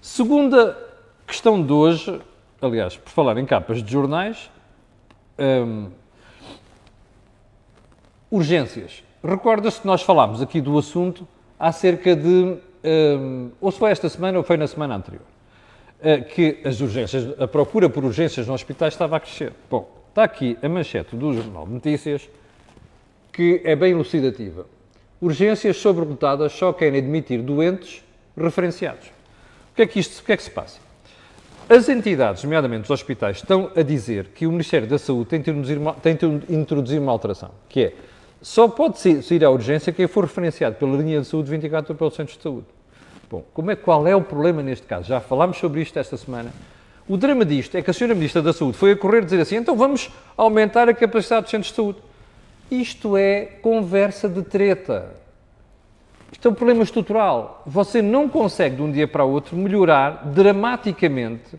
segunda 0.00 0.76
questão 1.26 1.62
de 1.62 1.72
hoje, 1.72 2.20
aliás, 2.60 2.96
por 2.96 3.10
falar 3.10 3.38
em 3.38 3.46
capas 3.46 3.82
de 3.82 3.90
jornais, 3.90 4.50
hum, 5.38 5.88
urgências. 8.30 9.02
Recorda-se 9.22 9.80
que 9.80 9.86
nós 9.86 10.02
falámos 10.02 10.40
aqui 10.42 10.60
do 10.60 10.76
assunto 10.78 11.26
há 11.58 11.72
cerca 11.72 12.14
de. 12.14 12.58
Um, 12.84 13.50
ou 13.60 13.72
se 13.72 13.78
foi 13.78 13.90
esta 13.90 14.08
semana 14.08 14.38
ou 14.38 14.44
foi 14.44 14.56
na 14.56 14.66
semana 14.66 14.94
anterior. 14.94 15.24
Uh, 15.98 16.24
que 16.24 16.60
as 16.64 16.80
urgências, 16.80 17.40
a 17.40 17.48
procura 17.48 17.88
por 17.88 18.04
urgências 18.04 18.46
no 18.46 18.54
hospital 18.54 18.88
estava 18.88 19.16
a 19.16 19.20
crescer. 19.20 19.52
Bom, 19.70 19.90
está 20.10 20.24
aqui 20.24 20.56
a 20.62 20.68
manchete 20.68 21.16
do 21.16 21.32
Jornal 21.32 21.66
de 21.66 21.72
Notícias, 21.72 22.28
que 23.32 23.60
é 23.64 23.74
bem 23.74 23.92
elucidativa. 23.92 24.66
Urgências 25.20 25.78
sobrelotadas 25.78 26.52
só 26.52 26.72
querem 26.72 27.00
admitir 27.00 27.42
doentes 27.42 28.04
referenciados. 28.36 29.08
O 29.72 29.76
que 29.76 29.82
é 29.82 29.86
que 29.86 29.98
isto, 29.98 30.20
o 30.20 30.24
que 30.24 30.32
é 30.32 30.36
que 30.36 30.42
se 30.42 30.50
passa? 30.50 30.85
As 31.68 31.88
entidades, 31.88 32.44
nomeadamente 32.44 32.84
os 32.84 32.90
hospitais, 32.90 33.38
estão 33.38 33.72
a 33.74 33.82
dizer 33.82 34.28
que 34.28 34.46
o 34.46 34.52
Ministério 34.52 34.86
da 34.86 34.98
Saúde 34.98 35.30
tem 35.30 35.40
de 35.40 35.50
introduzir 35.50 35.78
uma, 35.78 35.94
tem 35.94 36.14
de 36.14 36.54
introduzir 36.54 37.00
uma 37.00 37.10
alteração, 37.10 37.50
que 37.68 37.80
é 37.82 37.92
só 38.40 38.68
pode 38.68 39.00
sair 39.00 39.44
à 39.44 39.50
urgência 39.50 39.92
quem 39.92 40.06
for 40.06 40.22
referenciado 40.22 40.76
pela 40.76 40.96
linha 40.96 41.20
de 41.20 41.26
saúde 41.26 41.50
24 41.50 41.92
ou 41.92 41.98
pelo 41.98 42.10
centro 42.12 42.36
de 42.36 42.40
saúde. 42.40 42.66
Bom, 43.28 43.44
como 43.52 43.72
é, 43.72 43.74
qual 43.74 44.06
é 44.06 44.14
o 44.14 44.20
problema 44.22 44.62
neste 44.62 44.86
caso? 44.86 45.08
Já 45.08 45.18
falámos 45.18 45.56
sobre 45.56 45.82
isto 45.82 45.98
esta 45.98 46.16
semana. 46.16 46.52
O 47.08 47.16
drama 47.16 47.44
disto 47.44 47.76
é 47.76 47.82
que 47.82 47.90
a 47.90 47.92
senhora 47.92 48.14
Ministra 48.14 48.40
da 48.40 48.52
Saúde 48.52 48.78
foi 48.78 48.92
a 48.92 48.96
correr 48.96 49.24
dizer 49.24 49.40
assim, 49.40 49.56
então 49.56 49.76
vamos 49.76 50.08
aumentar 50.36 50.88
a 50.88 50.94
capacidade 50.94 51.42
dos 51.42 51.50
centros 51.50 51.70
de 51.70 51.74
saúde. 51.74 51.98
Isto 52.70 53.16
é 53.16 53.44
conversa 53.60 54.28
de 54.28 54.42
treta. 54.42 55.12
Um 56.48 56.54
problema 56.54 56.82
estrutural. 56.82 57.62
Você 57.66 58.00
não 58.00 58.28
consegue, 58.28 58.76
de 58.76 58.82
um 58.82 58.90
dia 58.90 59.08
para 59.08 59.24
o 59.24 59.30
outro, 59.30 59.56
melhorar 59.56 60.26
dramaticamente 60.26 61.58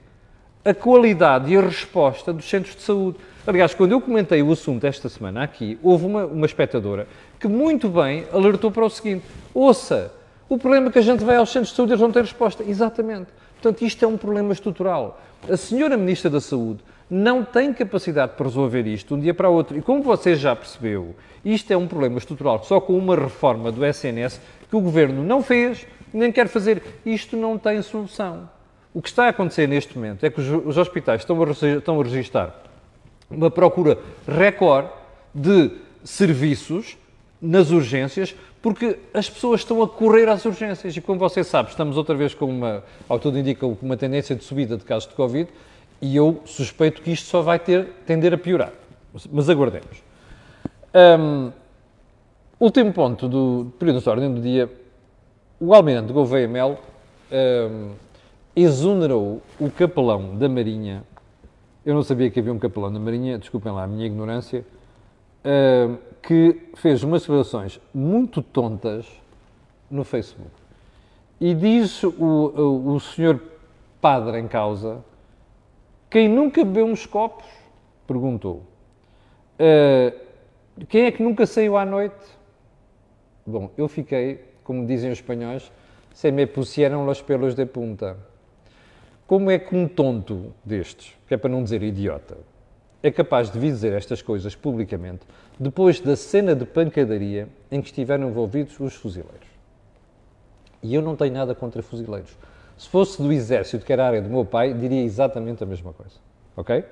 a 0.63 0.73
qualidade 0.73 1.51
e 1.51 1.57
a 1.57 1.61
resposta 1.61 2.31
dos 2.31 2.49
centros 2.49 2.75
de 2.75 2.81
saúde. 2.81 3.17
Aliás, 3.45 3.73
quando 3.73 3.91
eu 3.91 4.01
comentei 4.01 4.41
o 4.41 4.51
assunto 4.51 4.85
esta 4.85 5.09
semana 5.09 5.43
aqui, 5.43 5.77
houve 5.83 6.05
uma, 6.05 6.25
uma 6.25 6.45
espectadora 6.45 7.07
que 7.39 7.47
muito 7.47 7.89
bem 7.89 8.25
alertou 8.31 8.71
para 8.71 8.85
o 8.85 8.89
seguinte: 8.89 9.25
ouça, 9.53 10.11
o 10.47 10.57
problema 10.57 10.87
é 10.87 10.91
que 10.91 10.99
a 10.99 11.01
gente 11.01 11.23
vai 11.23 11.35
aos 11.35 11.49
centros 11.49 11.71
de 11.71 11.75
saúde 11.75 11.91
e 11.91 11.93
eles 11.93 12.01
não 12.01 12.11
têm 12.11 12.21
resposta. 12.21 12.63
Exatamente. 12.63 13.27
Portanto, 13.61 13.81
isto 13.83 14.05
é 14.05 14.07
um 14.07 14.17
problema 14.17 14.53
estrutural. 14.53 15.19
A 15.49 15.57
senhora 15.57 15.97
Ministra 15.97 16.29
da 16.29 16.39
Saúde 16.39 16.79
não 17.09 17.43
tem 17.43 17.73
capacidade 17.73 18.33
para 18.33 18.45
resolver 18.45 18.85
isto 18.87 19.09
de 19.09 19.13
um 19.13 19.19
dia 19.19 19.33
para 19.33 19.49
o 19.49 19.53
outro. 19.53 19.77
E 19.77 19.81
como 19.81 20.03
você 20.03 20.35
já 20.35 20.55
percebeu, 20.55 21.15
isto 21.43 21.71
é 21.71 21.77
um 21.77 21.87
problema 21.87 22.17
estrutural 22.17 22.63
só 22.63 22.79
com 22.81 22.97
uma 22.97 23.15
reforma 23.15 23.71
do 23.71 23.85
SNS 23.85 24.41
que 24.69 24.75
o 24.75 24.81
Governo 24.81 25.23
não 25.23 25.41
fez, 25.41 25.87
nem 26.13 26.31
quer 26.31 26.47
fazer. 26.47 26.83
Isto 27.05 27.37
não 27.37 27.57
tem 27.57 27.81
solução. 27.81 28.49
O 28.93 29.01
que 29.01 29.09
está 29.09 29.25
a 29.25 29.29
acontecer 29.29 29.67
neste 29.67 29.97
momento 29.97 30.25
é 30.25 30.29
que 30.29 30.41
os, 30.41 30.65
os 30.65 30.77
hospitais 30.77 31.21
estão 31.21 31.41
a, 31.41 31.51
estão 31.51 32.01
a 32.01 32.03
registrar 32.03 32.67
uma 33.29 33.51
procura 33.51 33.97
recorde 34.27 34.89
de 35.33 35.71
serviços 36.03 36.97
nas 37.41 37.69
urgências, 37.69 38.35
porque 38.61 38.97
as 39.13 39.29
pessoas 39.29 39.61
estão 39.61 39.83
a 39.83 39.87
correr 39.87 40.27
às 40.27 40.43
urgências. 40.45 40.95
E 40.95 41.01
como 41.01 41.19
você 41.19 41.43
sabe, 41.43 41.69
estamos 41.69 41.97
outra 41.97 42.15
vez 42.15 42.33
com 42.33 42.45
uma, 42.45 42.83
ao 43.07 43.19
tudo 43.19 43.37
indica, 43.37 43.65
uma 43.65 43.95
tendência 43.95 44.35
de 44.35 44.43
subida 44.43 44.77
de 44.77 44.83
casos 44.83 45.07
de 45.07 45.15
Covid, 45.15 45.49
e 46.01 46.15
eu 46.15 46.41
suspeito 46.45 47.01
que 47.01 47.11
isto 47.11 47.27
só 47.27 47.41
vai 47.41 47.59
ter, 47.59 47.85
tender 48.05 48.33
a 48.33 48.37
piorar. 48.37 48.71
Mas 49.31 49.49
aguardemos. 49.49 50.03
Um, 51.19 51.51
último 52.59 52.93
ponto 52.93 53.27
do 53.27 53.71
período 53.79 54.01
de 54.01 54.09
ordem 54.09 54.33
do 54.33 54.41
dia. 54.41 54.69
O 55.59 55.73
almirante 55.73 56.13
Gouveia 56.13 56.47
Melo 56.47 56.77
um, 57.31 57.91
exonerou 58.55 59.41
o 59.59 59.71
capelão 59.71 60.37
da 60.37 60.47
Marinha 60.47 61.03
eu 61.87 61.93
não 61.93 62.03
sabia 62.03 62.29
que 62.29 62.37
havia 62.37 62.51
um 62.51 62.59
capelão 62.59 62.91
da 62.91 62.99
Marinha, 62.99 63.39
desculpem 63.39 63.71
lá 63.71 63.85
a 63.85 63.87
minha 63.87 64.05
ignorância, 64.05 64.65
uh, 65.45 65.97
que 66.21 66.69
fez 66.75 67.01
umas 67.01 67.21
declarações 67.21 67.79
muito 67.93 68.41
tontas 68.41 69.05
no 69.89 70.03
Facebook. 70.03 70.51
E 71.39 71.53
diz 71.53 72.03
o, 72.03 72.09
o, 72.17 72.95
o 72.95 72.99
senhor 72.99 73.41
padre 74.01 74.37
em 74.37 74.49
causa, 74.49 74.97
quem 76.09 76.29
nunca 76.29 76.63
bebeu 76.63 76.85
uns 76.85 77.05
copos? 77.05 77.45
Perguntou. 78.05 78.63
Uh, 79.59 80.27
quem 80.87 81.05
é 81.05 81.11
que 81.11 81.23
nunca 81.23 81.45
saiu 81.45 81.77
à 81.77 81.85
noite? 81.85 82.25
Bom, 83.45 83.71
eu 83.77 83.87
fiquei, 83.87 84.43
como 84.63 84.85
dizem 84.85 85.11
os 85.11 85.17
espanhóis, 85.17 85.71
se 86.13 86.31
me 86.31 86.45
pusieron 86.45 87.05
los 87.05 87.21
pelos 87.21 87.55
de 87.55 87.65
punta. 87.65 88.17
Como 89.25 89.51
é 89.51 89.59
que 89.59 89.75
um 89.75 89.87
tonto 89.87 90.53
destes, 90.63 91.13
que 91.27 91.33
é 91.33 91.37
para 91.37 91.49
não 91.49 91.63
dizer 91.63 91.83
idiota, 91.83 92.37
é 93.03 93.11
capaz 93.11 93.51
de 93.51 93.59
dizer 93.59 93.93
estas 93.93 94.21
coisas 94.21 94.55
publicamente 94.55 95.25
depois 95.59 95.99
da 95.99 96.15
cena 96.15 96.55
de 96.55 96.65
pancadaria 96.65 97.47
em 97.69 97.81
que 97.81 97.87
estiveram 97.87 98.29
envolvidos 98.29 98.79
os 98.79 98.95
fuzileiros? 98.95 99.47
E 100.81 100.93
eu 100.93 101.01
não 101.01 101.15
tenho 101.15 101.33
nada 101.33 101.53
contra 101.53 101.83
fuzileiros. 101.83 102.35
Se 102.77 102.87
fosse 102.87 103.21
do 103.21 103.31
exército, 103.31 103.85
que 103.85 103.91
era 103.91 104.03
a 104.03 104.07
área 104.07 104.21
do 104.21 104.29
meu 104.29 104.45
pai, 104.45 104.73
diria 104.73 105.03
exatamente 105.03 105.63
a 105.63 105.65
mesma 105.65 105.93
coisa. 105.93 106.15
Ok? 106.55 106.83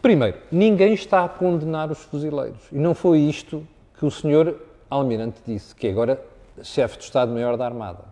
Primeiro, 0.00 0.38
ninguém 0.50 0.94
está 0.94 1.24
a 1.24 1.28
condenar 1.28 1.90
os 1.90 1.98
fuzileiros. 1.98 2.60
E 2.72 2.78
não 2.78 2.94
foi 2.94 3.18
isto 3.18 3.66
que 3.98 4.06
o 4.06 4.10
senhor 4.10 4.56
Almirante 4.88 5.40
disse, 5.46 5.74
que 5.74 5.88
agora 5.88 6.22
chefe 6.62 6.98
de 6.98 7.04
Estado-Maior 7.04 7.56
da 7.56 7.66
Armada. 7.66 8.04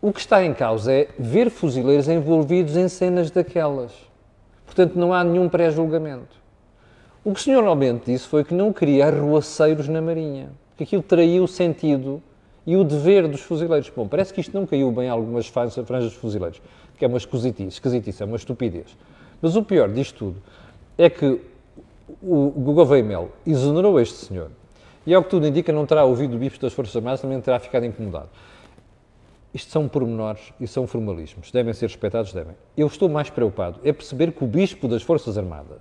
O 0.00 0.12
que 0.12 0.20
está 0.20 0.44
em 0.44 0.54
causa 0.54 0.92
é 0.92 1.08
ver 1.18 1.50
fuzileiros 1.50 2.08
envolvidos 2.08 2.76
em 2.76 2.88
cenas 2.88 3.30
daquelas. 3.30 3.92
Portanto, 4.64 4.94
não 4.94 5.12
há 5.12 5.24
nenhum 5.24 5.48
pré-julgamento. 5.48 6.38
O 7.24 7.34
que 7.34 7.40
o 7.40 7.42
Sr. 7.42 7.54
normalmente 7.54 8.04
disse 8.06 8.26
foi 8.26 8.44
que 8.44 8.54
não 8.54 8.72
queria 8.72 9.08
arruaceiros 9.08 9.88
na 9.88 10.00
Marinha, 10.00 10.50
que 10.76 10.84
aquilo 10.84 11.02
traiu 11.02 11.44
o 11.44 11.48
sentido 11.48 12.22
e 12.68 12.76
o 12.76 12.84
dever 12.84 13.26
dos 13.26 13.40
fuzileiros. 13.40 13.90
Bom, 13.96 14.06
parece 14.06 14.30
que 14.30 14.42
isto 14.42 14.52
não 14.54 14.66
caiu 14.66 14.92
bem 14.92 15.08
a 15.08 15.12
algumas 15.12 15.46
franjas 15.46 15.86
dos 15.86 16.12
fuzileiros, 16.12 16.60
que 16.98 17.04
é 17.06 17.08
uma 17.08 17.16
esquisitice, 17.16 17.68
esquisitice, 17.68 18.22
é 18.22 18.26
uma 18.26 18.36
estupidez. 18.36 18.94
Mas 19.40 19.56
o 19.56 19.62
pior 19.62 19.88
disto 19.88 20.18
tudo 20.18 20.42
é 20.98 21.08
que 21.08 21.40
o 22.22 22.50
Gouveia 22.50 23.02
Melo 23.02 23.32
exonerou 23.46 23.98
este 23.98 24.16
senhor 24.16 24.50
e, 25.06 25.14
ao 25.14 25.24
que 25.24 25.30
tudo 25.30 25.46
indica, 25.46 25.72
não 25.72 25.86
terá 25.86 26.04
ouvido 26.04 26.36
o 26.36 26.38
bife 26.38 26.60
das 26.60 26.74
Forças 26.74 26.94
Armadas, 26.94 27.22
também 27.22 27.40
terá 27.40 27.58
ficado 27.58 27.86
incomodado. 27.86 28.28
Isto 29.54 29.72
são 29.72 29.88
pormenores 29.88 30.52
e 30.60 30.66
são 30.66 30.86
formalismos. 30.86 31.50
Devem 31.50 31.72
ser 31.72 31.86
respeitados? 31.86 32.34
Devem. 32.34 32.54
Eu 32.76 32.86
estou 32.86 33.08
mais 33.08 33.30
preocupado 33.30 33.80
é 33.82 33.94
perceber 33.94 34.30
que 34.32 34.44
o 34.44 34.46
Bispo 34.46 34.86
das 34.86 35.00
Forças 35.02 35.38
Armadas, 35.38 35.80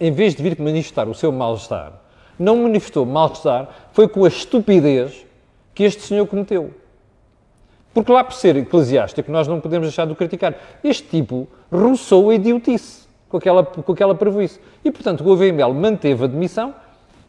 em 0.00 0.10
vez 0.10 0.34
de 0.34 0.42
vir 0.42 0.58
manifestar 0.58 1.06
o 1.08 1.14
seu 1.14 1.30
mal-estar, 1.30 1.92
não 2.38 2.56
manifestou 2.62 3.04
mal-estar, 3.04 3.90
foi 3.92 4.08
com 4.08 4.24
a 4.24 4.28
estupidez 4.28 5.26
que 5.76 5.84
este 5.84 6.02
senhor 6.02 6.26
cometeu. 6.26 6.74
Porque 7.94 8.10
lá 8.10 8.24
por 8.24 8.34
ser 8.34 8.56
eclesiástico, 8.56 9.30
nós 9.30 9.46
não 9.46 9.60
podemos 9.60 9.86
deixar 9.86 10.06
de 10.06 10.12
o 10.12 10.16
criticar. 10.16 10.54
Este 10.82 11.06
tipo 11.06 11.46
roçou 11.70 12.30
a 12.30 12.34
idiotice 12.34 13.06
com 13.28 13.36
aquela, 13.36 13.64
com 13.64 13.92
aquela 13.92 14.14
prejuízo. 14.14 14.58
E, 14.84 14.90
portanto, 14.90 15.20
o 15.20 15.24
Gouveia 15.24 15.68
manteve 15.68 16.24
a 16.24 16.26
demissão 16.26 16.74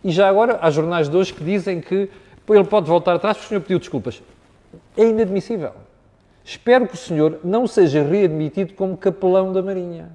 e 0.03 0.09
já 0.09 0.27
agora 0.27 0.57
há 0.61 0.71
jornais 0.71 1.07
de 1.07 1.15
hoje 1.15 1.31
que 1.31 1.43
dizem 1.43 1.79
que 1.79 2.09
ele 2.49 2.63
pode 2.63 2.87
voltar 2.87 3.15
atrás 3.15 3.37
porque 3.37 3.45
o 3.45 3.49
senhor 3.49 3.61
pediu 3.61 3.79
desculpas 3.79 4.23
é 4.95 5.05
inadmissível. 5.05 5.73
Espero 6.43 6.87
que 6.87 6.95
o 6.95 6.97
senhor 6.97 7.39
não 7.43 7.67
seja 7.67 8.01
readmitido 8.01 8.73
como 8.73 8.97
capelão 8.97 9.51
da 9.51 9.61
Marinha. 9.61 10.09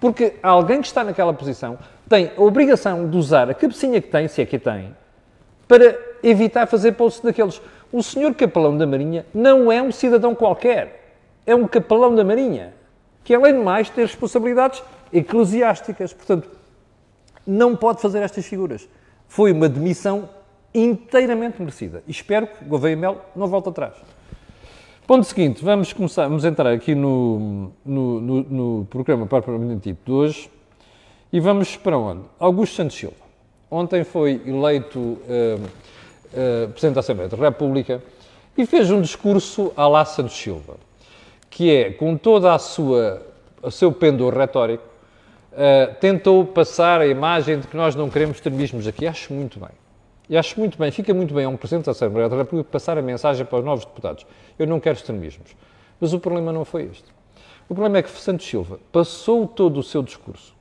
Porque 0.00 0.34
alguém 0.42 0.80
que 0.80 0.86
está 0.86 1.04
naquela 1.04 1.32
posição 1.32 1.78
tem 2.08 2.32
a 2.36 2.42
obrigação 2.42 3.08
de 3.08 3.16
usar 3.16 3.48
a 3.48 3.54
cabecinha 3.54 4.00
que 4.00 4.08
tem, 4.08 4.26
se 4.28 4.42
é 4.42 4.46
que 4.46 4.58
tem, 4.58 4.94
para 5.68 6.11
evitar 6.22 6.66
fazer 6.66 6.92
posts 6.92 7.22
daqueles. 7.22 7.60
O 7.92 8.02
senhor 8.02 8.34
capelão 8.34 8.76
da 8.76 8.86
Marinha 8.86 9.26
não 9.34 9.70
é 9.70 9.82
um 9.82 9.92
cidadão 9.92 10.34
qualquer. 10.34 11.16
É 11.46 11.54
um 11.54 11.66
capelão 11.66 12.14
da 12.14 12.24
Marinha. 12.24 12.74
Que, 13.24 13.34
além 13.34 13.54
de 13.54 13.60
mais, 13.60 13.90
tem 13.90 14.04
responsabilidades 14.04 14.82
eclesiásticas. 15.12 16.12
Portanto, 16.12 16.48
não 17.46 17.76
pode 17.76 18.00
fazer 18.00 18.20
estas 18.20 18.46
figuras. 18.46 18.88
Foi 19.28 19.52
uma 19.52 19.68
demissão 19.68 20.28
inteiramente 20.74 21.60
merecida. 21.60 22.02
E 22.06 22.10
espero 22.10 22.46
que 22.46 22.64
Gouveia 22.64 22.96
Mel 22.96 23.20
não 23.36 23.46
volte 23.46 23.68
atrás. 23.68 23.94
Ponto 25.06 25.24
seguinte, 25.24 25.64
vamos 25.64 25.92
começar, 25.92 26.28
vamos 26.28 26.44
entrar 26.44 26.72
aqui 26.72 26.94
no, 26.94 27.72
no, 27.84 28.20
no, 28.20 28.42
no 28.42 28.84
programa 28.86 29.26
propriamente 29.26 29.90
dito 29.90 30.06
de 30.06 30.12
hoje 30.12 30.50
e 31.32 31.40
vamos 31.40 31.76
para 31.76 31.98
onde? 31.98 32.22
Augusto 32.38 32.76
Santos 32.76 32.96
Silva. 32.96 33.16
Ontem 33.70 34.04
foi 34.04 34.40
eleito 34.46 34.98
uh, 34.98 35.68
uh, 36.32 36.68
Presidente 36.68 36.94
da 36.94 37.00
Assembleia 37.00 37.28
da 37.28 37.36
República 37.36 38.02
e 38.56 38.66
fez 38.66 38.90
um 38.90 39.00
discurso 39.00 39.72
à 39.76 39.88
lá 39.88 40.04
Santos 40.04 40.36
Silva, 40.36 40.76
que 41.48 41.74
é, 41.74 41.90
com 41.90 42.16
toda 42.16 42.54
a 42.54 42.58
sua, 42.58 43.22
o 43.62 43.70
seu 43.70 43.92
pendor 43.92 44.34
retórico, 44.36 44.84
uh, 45.52 45.94
tentou 46.00 46.44
passar 46.44 47.00
a 47.00 47.06
imagem 47.06 47.60
de 47.60 47.66
que 47.66 47.76
nós 47.76 47.94
não 47.94 48.10
queremos 48.10 48.36
extremismos 48.36 48.86
aqui. 48.86 49.06
Acho 49.06 49.32
muito 49.32 49.58
bem. 49.58 49.70
E 50.28 50.36
acho 50.36 50.58
muito 50.58 50.78
bem, 50.78 50.90
fica 50.90 51.12
muito 51.12 51.34
bem 51.34 51.44
a 51.44 51.48
um 51.48 51.56
Presidente 51.56 51.86
da 51.86 51.92
Assembleia 51.92 52.28
da 52.28 52.36
República 52.36 52.70
passar 52.70 52.96
a 52.96 53.02
mensagem 53.02 53.44
para 53.44 53.58
os 53.58 53.64
novos 53.64 53.84
deputados. 53.84 54.26
Eu 54.58 54.66
não 54.66 54.80
quero 54.80 54.96
extremismos. 54.96 55.54
Mas 56.00 56.12
o 56.12 56.18
problema 56.18 56.52
não 56.52 56.64
foi 56.64 56.84
este. 56.84 57.04
O 57.68 57.74
problema 57.74 57.98
é 57.98 58.02
que 58.02 58.10
Santos 58.10 58.46
Silva 58.46 58.78
passou 58.90 59.46
todo 59.46 59.78
o 59.78 59.82
seu 59.82 60.02
discurso, 60.02 60.54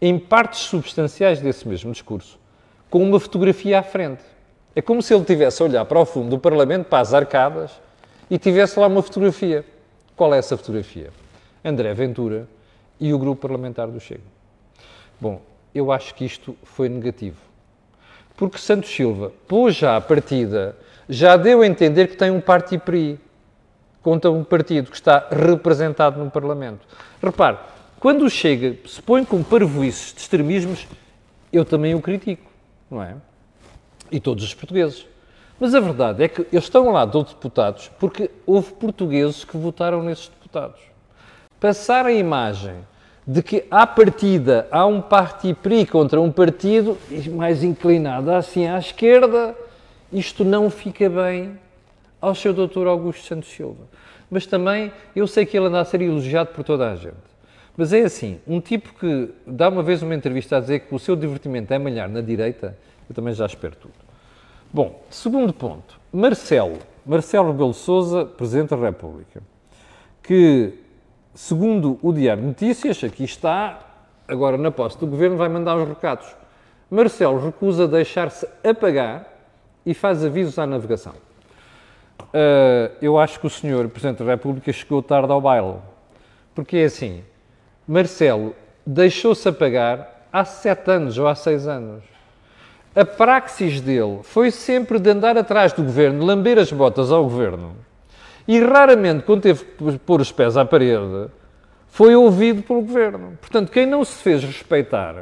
em 0.00 0.18
partes 0.18 0.60
substanciais 0.60 1.40
desse 1.40 1.68
mesmo 1.68 1.92
discurso, 1.92 2.38
com 2.90 3.02
uma 3.02 3.20
fotografia 3.20 3.78
à 3.78 3.82
frente. 3.82 4.22
É 4.76 4.82
como 4.82 5.00
se 5.02 5.14
ele 5.14 5.24
tivesse 5.24 5.62
a 5.62 5.66
olhar 5.66 5.84
para 5.84 6.00
o 6.00 6.04
fundo 6.04 6.30
do 6.30 6.38
Parlamento, 6.38 6.86
para 6.86 7.00
as 7.00 7.14
arcadas, 7.14 7.70
e 8.28 8.38
tivesse 8.38 8.78
lá 8.78 8.86
uma 8.86 9.02
fotografia. 9.02 9.64
Qual 10.16 10.34
é 10.34 10.38
essa 10.38 10.56
fotografia? 10.56 11.10
André 11.64 11.94
Ventura 11.94 12.48
e 12.98 13.12
o 13.12 13.18
grupo 13.18 13.42
parlamentar 13.42 13.88
do 13.88 14.00
Chega. 14.00 14.22
Bom, 15.20 15.40
eu 15.74 15.92
acho 15.92 16.14
que 16.14 16.24
isto 16.24 16.56
foi 16.62 16.88
negativo. 16.88 17.36
Porque 18.36 18.58
Santos 18.58 18.90
Silva 18.90 19.32
pôs 19.46 19.76
já 19.76 19.96
a 19.96 20.00
partida, 20.00 20.76
já 21.08 21.36
deu 21.36 21.62
a 21.62 21.66
entender 21.66 22.08
que 22.08 22.16
tem 22.16 22.30
um 22.30 22.40
parti-pri 22.40 23.18
contra 24.02 24.30
um 24.30 24.42
partido 24.42 24.90
que 24.90 24.96
está 24.96 25.28
representado 25.30 26.22
no 26.22 26.30
Parlamento. 26.30 26.86
Repare, 27.22 27.58
quando 28.00 28.28
Chega 28.28 28.76
se 28.86 29.00
põe 29.00 29.24
com 29.24 29.42
parvoices 29.42 30.12
de 30.12 30.20
extremismos, 30.20 30.86
eu 31.52 31.64
também 31.64 31.94
o 31.94 32.00
critico, 32.00 32.50
não 32.90 33.02
é? 33.02 33.16
E 34.10 34.20
todos 34.20 34.44
os 34.44 34.54
portugueses. 34.54 35.06
Mas 35.58 35.74
a 35.74 35.80
verdade 35.80 36.22
é 36.22 36.28
que 36.28 36.42
eles 36.52 36.64
estão 36.64 36.90
lá 36.90 37.04
12 37.04 37.28
deputados 37.34 37.90
porque 37.98 38.30
houve 38.46 38.72
portugueses 38.72 39.44
que 39.44 39.56
votaram 39.56 40.02
nesses 40.02 40.28
deputados. 40.28 40.80
Passar 41.60 42.06
a 42.06 42.12
imagem 42.12 42.74
de 43.26 43.42
que, 43.42 43.64
à 43.70 43.86
partida, 43.86 44.68
há 44.70 44.84
um 44.84 45.00
parti-pri 45.00 45.86
contra 45.86 46.20
um 46.20 46.30
partido 46.30 46.98
mais 47.32 47.62
inclinado 47.62 48.30
assim 48.30 48.66
à 48.66 48.78
esquerda, 48.78 49.54
isto 50.12 50.44
não 50.44 50.68
fica 50.68 51.08
bem 51.08 51.58
ao 52.20 52.34
seu 52.34 52.52
doutor 52.52 52.86
Augusto 52.86 53.26
Santos 53.26 53.48
Silva. 53.48 53.84
Mas 54.30 54.46
também, 54.46 54.92
eu 55.14 55.26
sei 55.26 55.46
que 55.46 55.56
ele 55.56 55.66
anda 55.66 55.80
a 55.80 55.84
ser 55.84 56.02
elogiado 56.02 56.50
por 56.50 56.64
toda 56.64 56.90
a 56.90 56.96
gente. 56.96 57.34
Mas 57.76 57.92
é 57.92 58.02
assim, 58.02 58.38
um 58.46 58.60
tipo 58.60 58.92
que 58.94 59.30
dá 59.46 59.68
uma 59.68 59.82
vez 59.82 60.02
uma 60.02 60.14
entrevista 60.14 60.56
a 60.56 60.60
dizer 60.60 60.80
que 60.80 60.94
o 60.94 60.98
seu 60.98 61.16
divertimento 61.16 61.72
é 61.72 61.78
malhar 61.78 62.08
na 62.08 62.20
direita, 62.20 62.76
eu 63.08 63.14
também 63.14 63.34
já 63.34 63.46
espero 63.46 63.76
tudo. 63.76 63.94
Bom, 64.72 65.02
segundo 65.08 65.52
ponto, 65.52 66.00
Marcelo, 66.12 66.78
Marcelo 67.06 67.52
Rebelo 67.52 67.74
Sousa, 67.74 68.24
Presidente 68.24 68.70
da 68.70 68.76
República, 68.76 69.42
que, 70.22 70.74
segundo 71.34 71.98
o 72.02 72.12
Diário 72.12 72.42
de 72.42 72.48
Notícias, 72.48 73.04
aqui 73.04 73.24
está, 73.24 73.80
agora 74.26 74.56
na 74.56 74.70
posse 74.70 74.98
do 74.98 75.06
Governo, 75.06 75.36
vai 75.36 75.48
mandar 75.48 75.76
os 75.76 75.88
recados. 75.88 76.26
Marcelo 76.90 77.38
recusa 77.38 77.86
deixar-se 77.86 78.48
apagar 78.64 79.28
e 79.84 79.94
faz 79.94 80.24
avisos 80.24 80.58
à 80.58 80.66
navegação. 80.66 81.14
Uh, 82.20 82.90
eu 83.00 83.18
acho 83.18 83.38
que 83.38 83.46
o 83.46 83.50
senhor 83.50 83.88
Presidente 83.88 84.24
da 84.24 84.30
República 84.32 84.72
chegou 84.72 85.02
tarde 85.02 85.30
ao 85.30 85.40
baile. 85.40 85.76
Porque 86.54 86.78
é 86.78 86.84
assim, 86.84 87.22
Marcelo 87.86 88.54
deixou-se 88.86 89.48
apagar 89.48 90.26
há 90.32 90.44
sete 90.44 90.90
anos 90.90 91.18
ou 91.18 91.26
há 91.26 91.34
seis 91.34 91.66
anos. 91.66 92.13
A 92.96 93.04
praxis 93.04 93.80
dele 93.80 94.20
foi 94.22 94.52
sempre 94.52 95.00
de 95.00 95.10
andar 95.10 95.36
atrás 95.36 95.72
do 95.72 95.82
governo, 95.82 96.24
lamber 96.24 96.58
as 96.58 96.70
botas 96.70 97.10
ao 97.10 97.24
governo. 97.24 97.74
E 98.46 98.60
raramente, 98.60 99.24
quando 99.24 99.42
teve 99.42 99.64
que 99.64 99.98
pôr 99.98 100.20
os 100.20 100.30
pés 100.30 100.56
à 100.56 100.64
parede, 100.64 101.28
foi 101.88 102.14
ouvido 102.14 102.62
pelo 102.62 102.82
governo. 102.82 103.36
Portanto, 103.40 103.72
quem 103.72 103.84
não 103.84 104.04
se 104.04 104.22
fez 104.22 104.44
respeitar, 104.44 105.16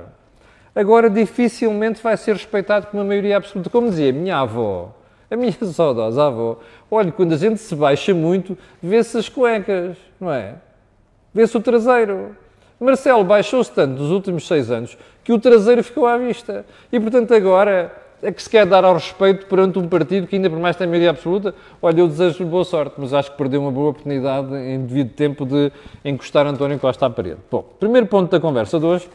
agora 0.75 1.09
dificilmente 1.09 2.03
vai 2.03 2.17
ser 2.17 2.33
respeitado 2.33 2.89
por 2.89 2.99
uma 2.99 3.05
maioria 3.05 3.39
absoluta. 3.39 3.71
Como 3.71 3.89
dizia 3.89 4.13
minha 4.13 4.39
avó, 4.39 4.95
a 5.31 5.37
minha 5.37 5.53
saudosa 5.65 6.27
avó, 6.27 6.59
olha, 6.91 7.11
quando 7.11 7.33
a 7.33 7.39
gente 7.39 7.59
se 7.59 7.75
baixa 7.75 8.13
muito, 8.13 8.57
vê-se 8.83 9.17
as 9.17 9.31
cuecas, 9.31 9.97
não 10.21 10.31
é? 10.31 10.57
Vê-se 11.33 11.57
o 11.57 11.61
traseiro. 11.61 12.37
Marcelo 12.83 13.25
baixou-se 13.25 13.71
tanto 13.71 14.01
nos 14.01 14.11
últimos 14.11 14.47
seis 14.47 14.71
anos 14.71 14.97
que 15.23 15.33
o 15.33 15.39
traseiro 15.39 15.83
ficou 15.83 16.07
à 16.07 16.17
vista. 16.19 16.65
E, 16.91 16.99
portanto, 16.99 17.33
agora 17.33 17.93
é 18.23 18.31
que 18.31 18.41
se 18.41 18.49
quer 18.49 18.65
dar 18.65 18.85
ao 18.85 18.95
respeito 18.95 19.47
perante 19.47 19.79
um 19.79 19.89
partido 19.89 20.27
que 20.27 20.37
ainda 20.37 20.49
por 20.49 20.59
mais 20.59 20.77
tem 20.77 20.87
maioria 20.87 21.11
absoluta. 21.11 21.55
Olha, 21.81 22.01
eu 22.01 22.09
desejo-lhe 22.09 22.49
boa 22.49 22.65
sorte, 22.65 22.95
mas 22.99 23.13
acho 23.13 23.33
que 23.33 23.37
perdeu 23.37 23.61
uma 23.61 23.73
boa 23.73 23.91
oportunidade 23.91 24.55
em 24.55 24.81
devido 24.85 25.11
tempo 25.11 25.45
de 25.45 25.73
encostar 26.05 26.47
António 26.47 26.79
Costa 26.79 27.07
à 27.07 27.11
parede. 27.11 27.41
Bom, 27.51 27.65
primeiro 27.81 28.07
ponto 28.07 28.31
da 28.31 28.39
conversa 28.39 28.79
de 28.79 28.87
hoje. 28.87 29.09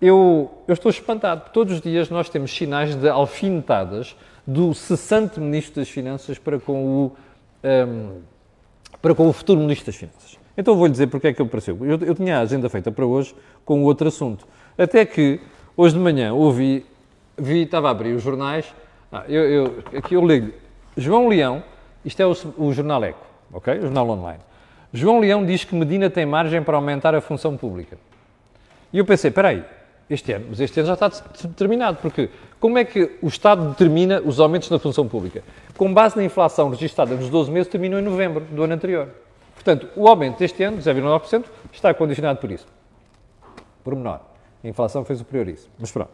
Eu, 0.00 0.50
eu 0.66 0.72
estou 0.72 0.90
espantado. 0.90 1.50
Todos 1.52 1.74
os 1.74 1.80
dias 1.80 2.08
nós 2.10 2.28
temos 2.28 2.54
sinais 2.54 2.94
de 2.94 3.08
alfinetadas 3.08 4.16
do 4.46 4.74
cessante 4.74 5.38
Ministro 5.38 5.80
das 5.80 5.88
Finanças 5.88 6.38
para 6.38 6.58
com 6.58 6.84
o, 6.84 7.12
um, 7.62 8.20
para 9.00 9.14
com 9.14 9.28
o 9.28 9.32
futuro 9.32 9.60
Ministro 9.60 9.86
das 9.86 9.96
Finanças. 9.96 10.39
Então 10.60 10.76
vou-lhe 10.76 10.92
dizer 10.92 11.06
porque 11.06 11.28
é 11.28 11.32
que 11.32 11.40
ele 11.40 11.48
apareceu. 11.48 11.78
Eu, 11.80 11.98
eu 12.02 12.14
tinha 12.14 12.36
a 12.36 12.40
agenda 12.40 12.68
feita 12.68 12.92
para 12.92 13.06
hoje 13.06 13.34
com 13.64 13.82
outro 13.82 14.08
assunto. 14.08 14.46
Até 14.76 15.06
que, 15.06 15.40
hoje 15.74 15.94
de 15.94 16.00
manhã, 16.00 16.34
ouvi, 16.34 16.84
vi, 17.38 17.62
estava 17.62 17.88
a 17.88 17.92
abrir 17.92 18.12
os 18.12 18.22
jornais, 18.22 18.66
ah, 19.10 19.24
eu, 19.26 19.42
eu, 19.42 19.78
aqui 19.96 20.14
eu 20.14 20.26
ligo 20.26 20.52
João 20.94 21.28
Leão, 21.28 21.62
isto 22.04 22.20
é 22.20 22.26
o, 22.26 22.36
o 22.58 22.74
Jornal 22.74 23.02
Eco, 23.02 23.26
ok? 23.50 23.78
O 23.78 23.82
Jornal 23.82 24.10
Online. 24.10 24.40
João 24.92 25.18
Leão 25.18 25.46
diz 25.46 25.64
que 25.64 25.74
Medina 25.74 26.10
tem 26.10 26.26
margem 26.26 26.62
para 26.62 26.76
aumentar 26.76 27.14
a 27.14 27.22
função 27.22 27.56
pública. 27.56 27.96
E 28.92 28.98
eu 28.98 29.04
pensei, 29.06 29.30
espera 29.30 29.48
aí, 29.48 29.64
este 30.10 30.30
ano, 30.32 30.46
mas 30.50 30.60
este 30.60 30.78
ano 30.78 30.88
já 30.88 30.94
está 30.94 31.08
determinado, 31.08 31.96
porque 32.02 32.28
como 32.58 32.76
é 32.76 32.84
que 32.84 33.16
o 33.22 33.28
Estado 33.28 33.70
determina 33.70 34.20
os 34.20 34.38
aumentos 34.38 34.68
na 34.68 34.78
função 34.78 35.08
pública? 35.08 35.42
Com 35.78 35.94
base 35.94 36.18
na 36.18 36.24
inflação 36.24 36.68
registrada 36.68 37.14
nos 37.14 37.30
12 37.30 37.50
meses, 37.50 37.72
terminou 37.72 37.98
em 37.98 38.02
novembro 38.02 38.44
do 38.44 38.62
ano 38.62 38.74
anterior. 38.74 39.08
Portanto, 39.62 39.88
o 39.94 40.08
aumento 40.08 40.38
deste 40.38 40.62
ano, 40.62 40.78
0,9%, 40.78 41.44
está 41.70 41.92
condicionado 41.92 42.38
por 42.38 42.50
isso. 42.50 42.66
Por 43.84 43.94
menor. 43.94 44.22
A 44.64 44.68
inflação 44.68 45.04
foi 45.04 45.16
superior 45.16 45.48
a 45.48 45.50
isso. 45.50 45.68
Mas 45.78 45.90
pronto. 45.92 46.10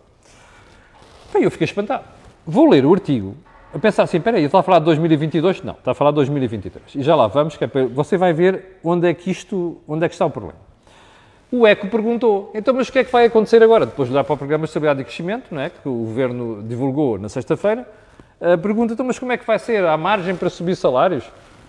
Bem, 1.33 1.45
eu 1.45 1.51
fiquei 1.51 1.65
espantado. 1.65 2.05
Vou 2.45 2.69
ler 2.69 2.85
o 2.85 2.93
artigo 2.93 3.37
a 3.73 3.79
pensar 3.79 4.03
assim, 4.03 4.17
espera 4.17 4.37
aí, 4.37 4.45
está 4.45 4.59
a 4.59 4.63
falar 4.65 4.81
de 4.81 4.87
2022? 4.87 5.63
Não, 5.63 5.75
está 5.75 5.93
a 5.93 5.95
falar 5.95 6.11
de 6.11 6.17
2023. 6.17 6.97
E 6.97 7.03
já 7.03 7.15
lá 7.15 7.29
vamos, 7.29 7.57
que 7.57 7.63
é 7.63 7.67
para, 7.69 7.87
você 7.87 8.17
vai 8.17 8.33
ver 8.33 8.79
onde 8.83 9.09
é 9.09 9.15
que 9.15 9.31
isto, 9.31 9.81
onde 9.87 10.05
é 10.05 10.09
que 10.09 10.15
está 10.15 10.27
o 10.27 10.31
problema. 10.31 10.59
O 11.53 11.65
ECO 11.65 11.87
perguntou, 11.87 12.51
então, 12.53 12.75
mas 12.75 12.89
o 12.89 12.93
que 12.93 12.99
é 12.99 13.05
que 13.05 13.13
vai 13.13 13.27
acontecer 13.27 13.63
agora? 13.63 13.87
Depois 13.87 14.09
de 14.09 14.15
olhar 14.15 14.25
para 14.25 14.35
o 14.35 14.37
Programa 14.37 14.65
de 14.65 14.71
Estabilidade 14.71 15.03
e 15.03 15.05
Crescimento, 15.05 15.55
não 15.55 15.61
é, 15.61 15.71
que 15.71 15.89
o 15.89 15.93
Governo 15.93 16.65
divulgou 16.65 17.17
na 17.17 17.29
sexta-feira, 17.29 17.89
uh, 18.41 18.59
pergunta, 18.59 18.95
então, 18.95 19.07
mas 19.07 19.21
como 19.21 19.31
é 19.31 19.37
que 19.37 19.47
vai 19.47 19.59
ser? 19.59 19.85
Há 19.85 19.97
margem 19.97 20.35
para 20.35 20.51
subir 20.51 20.75
salários? 20.75 21.25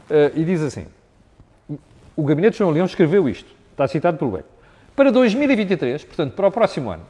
Uh, 0.10 0.32
e 0.34 0.44
diz 0.44 0.62
assim, 0.64 0.88
o 2.18 2.24
Gabinete 2.24 2.54
de 2.54 2.58
João 2.58 2.72
Leão 2.72 2.86
escreveu 2.88 3.30
isto, 3.30 3.50
está 3.72 3.88
citado 3.88 4.18
pelo 4.18 4.36
ECO. 4.38 4.50
Para 4.96 5.12
2023, 5.12 6.04
portanto, 6.04 6.34
para 6.34 6.48
o 6.48 6.52
próximo 6.52 6.90
ano, 6.90 7.06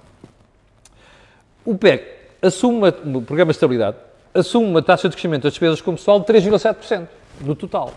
o 1.63 1.77
PEC 1.77 2.05
assume, 2.41 2.77
uma, 2.77 2.89
o 2.89 3.21
Programa 3.21 3.51
de 3.51 3.55
Estabilidade, 3.55 3.97
assume 4.33 4.67
uma 4.67 4.81
taxa 4.81 5.07
de 5.07 5.15
crescimento 5.15 5.43
das 5.43 5.53
despesas 5.53 5.79
com 5.79 5.95
pessoal 5.95 6.19
de 6.19 6.25
3,7% 6.25 7.07
do 7.39 7.55
total. 7.55 7.93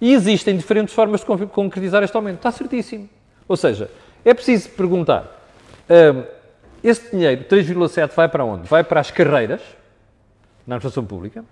E 0.00 0.12
existem 0.12 0.56
diferentes 0.56 0.94
formas 0.94 1.20
de 1.20 1.46
concretizar 1.46 2.04
este 2.04 2.16
aumento. 2.16 2.36
Está 2.36 2.52
certíssimo. 2.52 3.08
Ou 3.48 3.56
seja, 3.56 3.90
é 4.24 4.32
preciso 4.32 4.70
perguntar: 4.70 5.24
um, 5.90 6.22
esse 6.84 7.10
dinheiro, 7.10 7.44
3,7, 7.44 8.12
vai 8.14 8.28
para 8.28 8.44
onde? 8.44 8.68
Vai 8.68 8.84
para 8.84 9.00
as 9.00 9.10
carreiras, 9.10 9.60
na 10.64 10.76
administração 10.76 11.04
pública? 11.04 11.44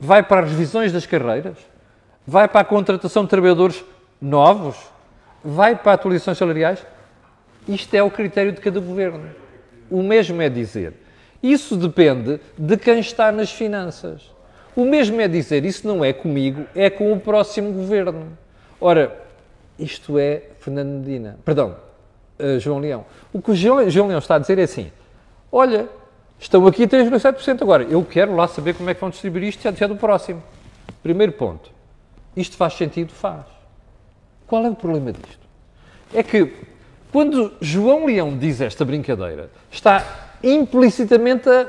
Vai 0.00 0.24
para 0.24 0.40
as 0.40 0.50
revisões 0.50 0.92
das 0.92 1.06
carreiras? 1.06 1.56
Vai 2.26 2.48
para 2.48 2.60
a 2.60 2.64
contratação 2.64 3.24
de 3.24 3.30
trabalhadores 3.30 3.84
novos? 4.20 4.76
Vai 5.44 5.76
para 5.76 5.92
atualizações 5.92 6.38
salariais? 6.38 6.84
Isto 7.68 7.94
é 7.94 8.02
o 8.02 8.10
critério 8.10 8.52
de 8.52 8.60
cada 8.60 8.80
governo. 8.80 9.30
O 9.90 10.02
mesmo 10.02 10.42
é 10.42 10.48
dizer. 10.48 10.94
Isso 11.42 11.76
depende 11.76 12.40
de 12.58 12.76
quem 12.76 12.98
está 12.98 13.30
nas 13.30 13.50
finanças. 13.50 14.34
O 14.74 14.84
mesmo 14.84 15.20
é 15.20 15.28
dizer, 15.28 15.64
isso 15.64 15.86
não 15.86 16.04
é 16.04 16.12
comigo, 16.12 16.66
é 16.74 16.90
com 16.90 17.12
o 17.12 17.20
próximo 17.20 17.72
governo. 17.72 18.36
Ora, 18.80 19.16
isto 19.78 20.18
é 20.18 20.42
Fernando 20.58 20.88
Medina. 20.88 21.38
Perdão, 21.44 21.76
uh, 22.38 22.58
João 22.58 22.78
Leão. 22.78 23.06
O 23.32 23.40
que 23.40 23.52
o 23.52 23.54
João, 23.54 23.88
João 23.88 24.08
Leão 24.08 24.18
está 24.18 24.34
a 24.34 24.38
dizer 24.38 24.58
é 24.58 24.64
assim: 24.64 24.90
olha, 25.50 25.88
estão 26.38 26.66
aqui 26.66 26.86
3,7% 26.86 27.62
agora. 27.62 27.84
Eu 27.84 28.04
quero 28.04 28.34
lá 28.34 28.48
saber 28.48 28.74
como 28.74 28.90
é 28.90 28.94
que 28.94 29.00
vão 29.00 29.10
distribuir 29.10 29.44
isto 29.44 29.62
já, 29.62 29.72
já 29.72 29.86
do 29.86 29.96
próximo. 29.96 30.42
Primeiro 31.02 31.32
ponto. 31.32 31.75
Isto 32.36 32.56
faz 32.56 32.74
sentido? 32.74 33.12
Faz. 33.12 33.46
Qual 34.46 34.64
é 34.64 34.70
o 34.70 34.74
problema 34.74 35.12
disto? 35.12 35.46
É 36.14 36.22
que 36.22 36.52
quando 37.10 37.54
João 37.60 38.06
Leão 38.06 38.36
diz 38.36 38.60
esta 38.60 38.84
brincadeira, 38.84 39.50
está 39.70 40.04
implicitamente 40.42 41.48
a 41.48 41.66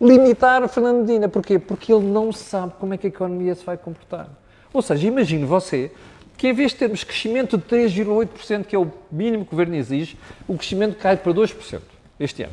limitar 0.00 0.68
Fernando 0.68 1.06
Medina. 1.06 1.28
Porquê? 1.28 1.58
Porque 1.58 1.92
ele 1.92 2.04
não 2.04 2.32
sabe 2.32 2.74
como 2.78 2.94
é 2.94 2.98
que 2.98 3.06
a 3.06 3.08
economia 3.08 3.54
se 3.54 3.64
vai 3.64 3.76
comportar. 3.76 4.28
Ou 4.72 4.82
seja, 4.82 5.06
imagine 5.06 5.44
você 5.44 5.90
que 6.36 6.48
em 6.48 6.52
vez 6.52 6.72
de 6.72 6.78
termos 6.78 7.02
crescimento 7.02 7.56
de 7.56 7.64
3,8%, 7.64 8.64
que 8.64 8.76
é 8.76 8.78
o 8.78 8.92
mínimo 9.10 9.44
que 9.44 9.48
o 9.48 9.50
governo 9.52 9.74
exige, 9.74 10.18
o 10.46 10.56
crescimento 10.56 10.96
cai 10.96 11.16
para 11.16 11.32
2% 11.32 11.80
este 12.20 12.42
ano. 12.42 12.52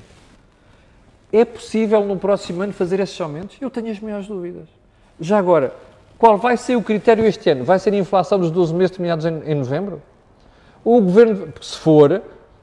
É 1.32 1.44
possível 1.44 2.06
no 2.06 2.18
próximo 2.18 2.62
ano 2.62 2.72
fazer 2.72 3.00
esses 3.00 3.20
aumentos? 3.20 3.58
Eu 3.60 3.70
tenho 3.70 3.92
as 3.92 4.00
maiores 4.00 4.28
dúvidas. 4.28 4.70
Já 5.20 5.38
agora, 5.38 5.76
qual 6.24 6.38
vai 6.38 6.56
ser 6.56 6.78
o 6.78 6.82
critério 6.82 7.26
este 7.26 7.50
ano? 7.50 7.66
Vai 7.66 7.78
ser 7.78 7.92
a 7.92 7.98
inflação 7.98 8.40
dos 8.40 8.50
12 8.50 8.74
meses 8.74 8.92
terminados 8.92 9.26
em, 9.26 9.42
em 9.44 9.56
novembro? 9.56 10.02
O 10.82 11.02
governo, 11.02 11.54
se 11.60 11.78
for, 11.78 12.22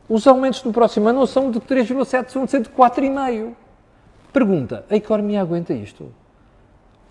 os 0.09 0.27
aumentos 0.27 0.63
do 0.63 0.73
próximo 0.73 1.11
ano 1.11 1.27
são 1.27 1.51
de 1.51 1.61
3,7, 1.61 2.31
são 2.31 2.47
de 2.47 2.71
4,5. 2.71 3.53
Pergunta: 4.33 4.87
a 4.89 4.97
economia 4.97 5.43
aguenta 5.43 5.75
isto? 5.75 6.11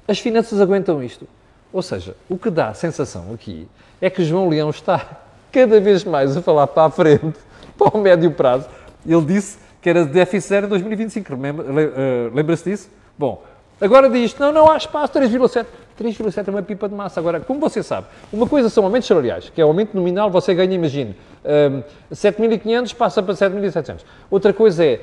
As 0.07 0.17
finanças 0.17 0.59
aguentam 0.59 1.03
isto? 1.03 1.27
Ou 1.71 1.83
seja, 1.83 2.15
o 2.27 2.35
que 2.35 2.49
dá 2.49 2.69
a 2.69 2.73
sensação 2.73 3.31
aqui 3.31 3.67
é 4.01 4.09
que 4.09 4.23
João 4.23 4.49
Leão 4.49 4.71
está 4.71 5.05
cada 5.53 5.79
vez 5.79 6.03
mais 6.03 6.35
a 6.35 6.41
falar 6.41 6.65
para 6.65 6.85
a 6.85 6.89
frente, 6.89 7.37
para 7.77 7.95
o 7.95 8.01
médio 8.01 8.31
prazo. 8.31 8.67
Ele 9.05 9.21
disse 9.23 9.59
que 9.79 9.87
era 9.87 10.03
déficit 10.03 10.49
zero 10.49 10.65
em 10.65 10.69
2025. 10.69 11.31
Eh, 11.31 12.31
lembra-se 12.33 12.67
disso? 12.71 12.89
Bom, 13.15 13.43
agora 13.79 14.09
diz, 14.09 14.35
não, 14.39 14.51
não 14.51 14.71
há 14.71 14.77
espaço, 14.77 15.13
3,7. 15.13 15.67
3,7 16.01 16.47
é 16.47 16.51
uma 16.51 16.61
pipa 16.61 16.87
de 16.87 16.95
massa. 16.95 17.19
Agora, 17.19 17.39
como 17.39 17.59
você 17.59 17.83
sabe, 17.83 18.07
uma 18.31 18.47
coisa 18.47 18.69
são 18.69 18.83
aumentos 18.83 19.07
salariais, 19.07 19.49
que 19.49 19.59
é 19.59 19.63
aumento 19.63 19.95
nominal, 19.95 20.29
você 20.29 20.53
ganha, 20.53 20.73
imagine, 20.73 21.15
um, 21.43 21.83
7.500 22.13 22.95
passa 22.95 23.21
para 23.21 23.33
7.700. 23.33 24.01
Outra 24.31 24.53
coisa 24.53 24.85
é 24.85 25.01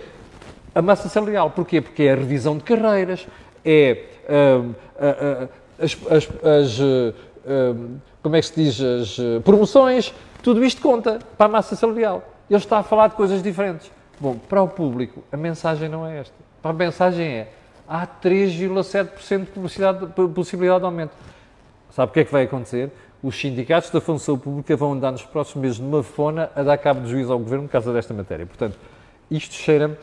a 0.74 0.82
massa 0.82 1.08
salarial. 1.08 1.50
Porquê? 1.50 1.80
Porque 1.80 2.04
é 2.04 2.12
a 2.12 2.16
revisão 2.16 2.56
de 2.56 2.64
carreiras, 2.64 3.26
é 3.64 4.04
um, 4.28 4.74
a, 4.98 5.44
a, 5.44 5.84
as, 5.84 5.96
as, 6.10 6.28
as 6.44 6.80
um, 7.46 7.98
como 8.26 8.34
é 8.34 8.40
que 8.40 8.46
se 8.46 8.54
diz, 8.56 8.80
as 8.80 9.18
eh, 9.20 9.38
promoções, 9.44 10.12
tudo 10.42 10.64
isto 10.64 10.82
conta 10.82 11.20
para 11.38 11.46
a 11.46 11.48
massa 11.48 11.76
salarial. 11.76 12.28
Ele 12.50 12.58
está 12.58 12.78
a 12.78 12.82
falar 12.82 13.06
de 13.06 13.14
coisas 13.14 13.40
diferentes. 13.40 13.88
Bom, 14.18 14.36
para 14.36 14.60
o 14.60 14.66
público, 14.66 15.22
a 15.30 15.36
mensagem 15.36 15.88
não 15.88 16.04
é 16.04 16.18
esta. 16.18 16.34
A 16.64 16.72
mensagem 16.72 17.24
é, 17.24 17.48
há 17.88 18.06
3,7% 18.06 19.46
de 19.54 20.34
possibilidade, 20.34 20.80
de 20.80 20.84
aumento. 20.84 21.12
Sabe 21.90 22.10
o 22.10 22.12
que 22.12 22.20
é 22.20 22.24
que 22.24 22.32
vai 22.32 22.44
acontecer? 22.44 22.90
Os 23.22 23.38
sindicatos 23.40 23.90
da 23.90 24.00
função 24.00 24.38
pública 24.38 24.76
vão 24.76 24.92
andar 24.92 25.12
nos 25.12 25.24
próximos 25.24 25.62
meses 25.62 25.78
numa 25.78 26.02
fona 26.02 26.50
a 26.54 26.62
dar 26.62 26.76
cabo 26.78 27.00
de 27.00 27.10
juízo 27.10 27.32
ao 27.32 27.38
governo 27.38 27.64
por 27.64 27.72
causa 27.72 27.92
desta 27.92 28.12
matéria. 28.12 28.46
Portanto, 28.46 28.78
isto 29.30 29.54
cheira-me. 29.54 29.96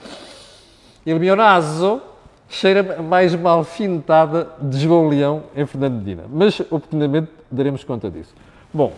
Il 1.06 1.20
mio 1.20 1.36
naso 1.36 2.02
cheira 2.50 3.02
mais 3.02 3.36
mal 3.36 3.60
alfinetada 3.60 4.50
de 4.62 4.80
João 4.80 5.10
Leão 5.10 5.44
em 5.56 5.66
Fernando 5.66 5.96
Medina. 5.96 6.24
Mas, 6.30 6.60
oportunamente, 6.60 7.30
daremos 7.52 7.84
conta 7.84 8.10
disso. 8.10 8.34
Bom, 8.74 8.94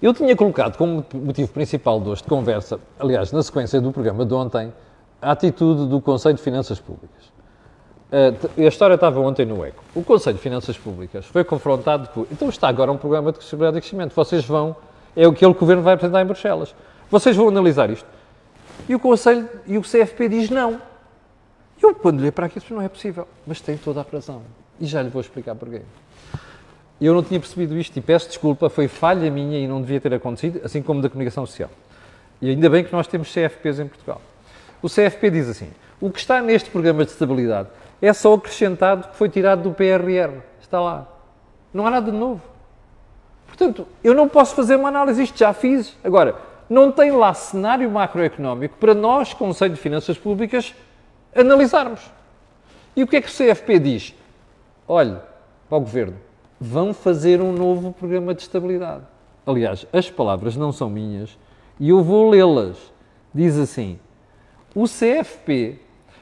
eu 0.00 0.12
tinha 0.12 0.36
colocado 0.36 0.76
como 0.76 1.04
motivo 1.14 1.48
principal 1.50 2.00
de 2.00 2.08
hoje 2.08 2.22
de 2.22 2.28
conversa, 2.28 2.78
aliás, 2.98 3.32
na 3.32 3.42
sequência 3.42 3.80
do 3.80 3.92
programa 3.92 4.26
de 4.26 4.34
ontem, 4.34 4.72
a 5.20 5.32
atitude 5.32 5.88
do 5.88 6.00
Conselho 6.00 6.34
de 6.34 6.42
Finanças 6.42 6.78
Públicas. 6.78 7.35
A 8.10 8.62
história 8.62 8.94
estava 8.94 9.20
ontem 9.20 9.44
no 9.44 9.64
ECO. 9.64 9.82
O 9.94 10.02
Conselho 10.02 10.36
de 10.36 10.42
Finanças 10.42 10.78
Públicas 10.78 11.26
foi 11.26 11.42
confrontado 11.42 12.08
com. 12.10 12.26
Então 12.30 12.48
está 12.48 12.68
agora 12.68 12.92
um 12.92 12.96
programa 12.96 13.32
de 13.32 13.38
crescimento 13.38 13.76
e 13.76 13.80
crescimento. 13.80 14.14
Vocês 14.14 14.44
vão. 14.44 14.76
É 15.16 15.24
aquele 15.24 15.52
que 15.52 15.58
o 15.58 15.60
Governo 15.60 15.82
vai 15.82 15.94
apresentar 15.94 16.22
em 16.22 16.26
Bruxelas. 16.26 16.74
Vocês 17.10 17.34
vão 17.34 17.48
analisar 17.48 17.90
isto. 17.90 18.06
E 18.88 18.94
o 18.94 19.00
Conselho 19.00 19.48
e 19.66 19.76
o 19.78 19.82
CFP 19.82 20.28
diz 20.28 20.50
não. 20.50 20.80
Eu, 21.82 21.94
quando 21.94 22.20
olhei 22.20 22.30
para 22.30 22.46
aquilo, 22.46 22.64
não 22.70 22.82
é 22.82 22.88
possível. 22.88 23.26
Mas 23.46 23.60
tem 23.60 23.76
toda 23.76 24.00
a 24.00 24.04
razão. 24.10 24.42
E 24.78 24.86
já 24.86 25.02
lhe 25.02 25.08
vou 25.08 25.20
explicar 25.20 25.54
porquê. 25.54 25.82
Eu 27.00 27.12
não 27.12 27.22
tinha 27.22 27.40
percebido 27.40 27.76
isto 27.76 27.96
e 27.98 28.00
peço 28.00 28.28
desculpa, 28.28 28.70
foi 28.70 28.88
falha 28.88 29.30
minha 29.30 29.58
e 29.58 29.66
não 29.66 29.82
devia 29.82 30.00
ter 30.00 30.14
acontecido, 30.14 30.60
assim 30.64 30.80
como 30.80 31.02
da 31.02 31.10
comunicação 31.10 31.44
social. 31.44 31.68
E 32.40 32.48
ainda 32.48 32.70
bem 32.70 32.84
que 32.84 32.92
nós 32.92 33.06
temos 33.06 33.32
CFPs 33.32 33.80
em 33.80 33.86
Portugal. 33.86 34.20
O 34.80 34.88
CFP 34.88 35.30
diz 35.30 35.48
assim: 35.48 35.68
o 36.00 36.10
que 36.10 36.18
está 36.18 36.40
neste 36.40 36.70
programa 36.70 37.04
de 37.04 37.10
estabilidade 37.10 37.68
é 38.00 38.12
só 38.12 38.34
acrescentado 38.34 39.08
que 39.08 39.16
foi 39.16 39.28
tirado 39.28 39.62
do 39.62 39.72
PRR. 39.72 40.40
Está 40.60 40.80
lá. 40.80 41.06
Não 41.72 41.86
há 41.86 41.90
nada 41.90 42.10
de 42.10 42.16
novo. 42.16 42.42
Portanto, 43.46 43.86
eu 44.02 44.14
não 44.14 44.28
posso 44.28 44.54
fazer 44.54 44.76
uma 44.76 44.88
análise, 44.88 45.22
isto 45.22 45.38
já 45.38 45.52
fiz. 45.52 45.96
Agora, 46.04 46.36
não 46.68 46.90
tem 46.90 47.10
lá 47.10 47.32
cenário 47.32 47.90
macroeconómico 47.90 48.76
para 48.78 48.94
nós, 48.94 49.32
Conselho 49.32 49.74
de 49.74 49.80
Finanças 49.80 50.18
Públicas, 50.18 50.74
analisarmos. 51.34 52.00
E 52.94 53.02
o 53.02 53.06
que 53.06 53.16
é 53.16 53.20
que 53.20 53.28
o 53.28 53.32
CFP 53.32 53.78
diz? 53.78 54.14
Olhe, 54.88 55.16
para 55.68 55.78
o 55.78 55.80
Governo, 55.80 56.16
vão 56.60 56.92
fazer 56.92 57.40
um 57.40 57.52
novo 57.52 57.92
programa 57.92 58.34
de 58.34 58.42
estabilidade. 58.42 59.04
Aliás, 59.46 59.86
as 59.92 60.10
palavras 60.10 60.56
não 60.56 60.72
são 60.72 60.90
minhas 60.90 61.38
e 61.78 61.90
eu 61.90 62.02
vou 62.02 62.30
lê-las. 62.30 62.76
Diz 63.34 63.56
assim: 63.58 63.98
o 64.74 64.84
CFP 64.84 65.78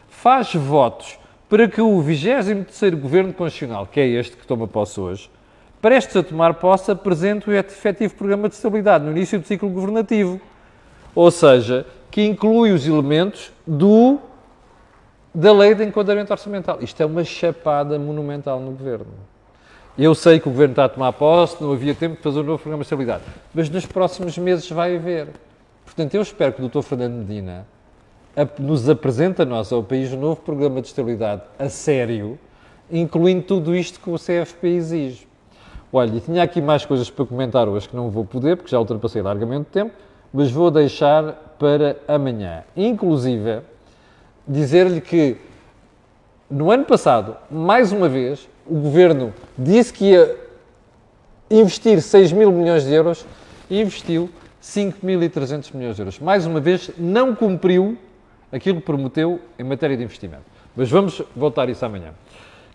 faz 0.09 0.55
votos 0.55 1.19
para 1.49 1.69
que 1.69 1.81
o 1.81 2.03
23º 2.03 2.97
Governo 2.97 3.33
Constitucional, 3.33 3.87
que 3.87 4.01
é 4.01 4.07
este 4.07 4.37
que 4.37 4.47
toma 4.47 4.67
posse 4.67 4.99
hoje, 4.99 5.31
prestes 5.81 6.17
a 6.17 6.23
tomar 6.23 6.55
posse, 6.55 6.91
apresente 6.91 7.49
o 7.49 7.53
efetivo 7.53 8.15
programa 8.15 8.49
de 8.49 8.55
estabilidade 8.55 9.05
no 9.05 9.11
início 9.11 9.39
do 9.39 9.47
ciclo 9.47 9.69
governativo. 9.69 10.41
Ou 11.15 11.31
seja, 11.31 11.87
que 12.11 12.23
inclui 12.23 12.73
os 12.73 12.87
elementos 12.87 13.53
do 13.67 14.19
da 15.35 15.53
lei 15.53 15.75
de 15.75 15.85
enquadramento 15.85 16.33
orçamental. 16.33 16.79
Isto 16.81 17.03
é 17.03 17.07
uma 17.07 17.25
chapada 17.25 17.99
monumental 17.99 18.61
no 18.61 18.71
governo. 18.71 19.13
Eu 19.99 20.15
sei 20.15 20.39
que 20.39 20.49
o 20.49 20.51
governo 20.51 20.73
está 20.73 20.85
a 20.85 20.89
tomar 20.89 21.13
posse, 21.13 21.63
não 21.63 21.73
havia 21.73 21.95
tempo 21.95 22.17
de 22.17 22.23
fazer 22.23 22.41
um 22.41 22.45
novo 22.45 22.59
programa 22.59 22.83
de 22.83 22.87
estabilidade, 22.87 23.25
mas 23.53 23.69
nos 23.69 23.85
próximos 23.85 24.39
meses 24.39 24.71
vai 24.71 24.97
haver. 24.97 25.29
Portanto, 25.85 26.15
eu 26.15 26.23
espero 26.23 26.53
que 26.53 26.63
o 26.63 26.69
Dr. 26.69 26.83
Fernando 26.83 27.15
Medina 27.15 27.67
nos 28.59 28.89
apresente 28.89 29.43
a 29.43 29.45
nós, 29.45 29.73
ao 29.73 29.83
país, 29.83 30.13
um 30.13 30.19
novo 30.19 30.41
programa 30.41 30.81
de 30.81 30.89
estabilidade 30.89 31.43
a 31.59 31.69
sério, 31.69 32.39
incluindo 32.91 33.43
tudo 33.43 33.75
isto 33.75 34.01
que 34.01 34.11
o 34.11 34.17
CFP 34.17 34.69
exige. 34.69 35.29
Olha, 35.93 36.19
tinha 36.19 36.43
aqui 36.43 36.61
mais 36.61 36.85
coisas 36.85 37.09
para 37.09 37.25
comentar 37.25 37.69
hoje 37.69 37.89
que 37.89 37.95
não 37.95 38.11
vou 38.11 38.25
poder, 38.25 38.57
porque 38.57 38.71
já 38.71 38.79
ultrapassei 38.79 39.23
largamente 39.23 39.63
o 39.63 39.73
tempo, 39.73 39.93
mas 40.33 40.51
vou 40.51 40.71
deixar 40.71 41.55
para 41.59 41.97
amanhã. 42.09 42.65
Inclusive, 42.77 43.61
dizer-lhe 44.47 45.01
que 45.01 45.37
no 46.51 46.71
ano 46.71 46.85
passado, 46.85 47.37
mais 47.51 47.93
uma 47.93 48.09
vez, 48.09 48.49
o 48.67 48.75
governo 48.75 49.33
disse 49.57 49.93
que 49.93 50.07
ia 50.07 50.37
investir 51.51 52.03
6 52.03 52.33
mil 52.33 52.51
milhões 52.51 52.85
de 52.85 52.93
euros 52.93 53.25
e 53.71 53.81
investiu 53.81 54.29
5.300 54.63 55.75
milhões 55.75 55.97
de 55.97 56.03
euros. 56.03 56.19
Mais 56.19 56.47
uma 56.47 56.59
vez, 56.59 56.91
não 56.99 57.35
cumpriu 57.35 57.97
aquilo 58.55 58.79
que 58.81 58.87
prometeu 58.87 59.41
em 59.59 59.65
matéria 59.65 59.97
de 59.97 60.05
investimento. 60.05 60.45
Mas 60.77 60.89
vamos 60.89 61.21
voltar 61.35 61.69
isso 61.69 61.85
amanhã. 61.85 62.13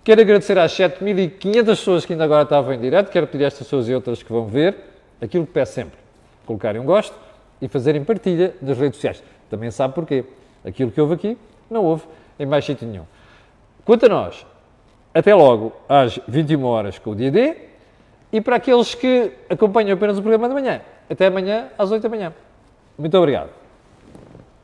Quero 0.03 0.19
agradecer 0.19 0.57
às 0.57 0.73
7.500 0.73 1.65
pessoas 1.65 2.05
que 2.05 2.13
ainda 2.13 2.25
agora 2.25 2.43
estavam 2.43 2.73
em 2.73 2.79
direto, 2.79 3.09
quero 3.09 3.27
pedir 3.27 3.45
a 3.45 3.47
estas 3.47 3.65
pessoas 3.65 3.87
e 3.87 3.95
outras 3.95 4.21
que 4.21 4.31
vão 4.31 4.45
ver, 4.45 4.75
aquilo 5.21 5.45
que 5.45 5.53
peço 5.53 5.73
sempre, 5.73 5.97
colocarem 6.45 6.81
um 6.81 6.85
gosto 6.85 7.15
e 7.61 7.67
fazerem 7.69 8.03
partilha 8.03 8.53
nas 8.61 8.77
redes 8.77 8.95
sociais. 8.97 9.23
Também 9.49 9.71
sabe 9.71 9.93
porquê. 9.93 10.25
Aquilo 10.65 10.91
que 10.91 10.99
houve 10.99 11.13
aqui 11.13 11.37
não 11.69 11.85
houve 11.85 12.03
em 12.37 12.45
mais 12.45 12.65
sítio 12.65 12.85
nenhum. 12.85 13.05
Quanto 13.85 14.05
a 14.05 14.09
nós, 14.09 14.45
até 15.13 15.33
logo 15.33 15.73
às 15.87 16.19
21 16.27 16.63
horas 16.65 16.99
com 16.99 17.11
o 17.11 17.15
dia 17.15 17.31
D 17.31 17.55
e 18.31 18.41
para 18.41 18.57
aqueles 18.57 18.93
que 18.93 19.31
acompanham 19.49 19.93
apenas 19.93 20.17
o 20.17 20.21
programa 20.21 20.49
de 20.49 20.53
manhã, 20.53 20.81
até 21.09 21.27
amanhã 21.27 21.69
às 21.77 21.89
8 21.89 22.03
da 22.03 22.09
manhã. 22.09 22.33
Muito 22.97 23.17
obrigado. 23.17 23.58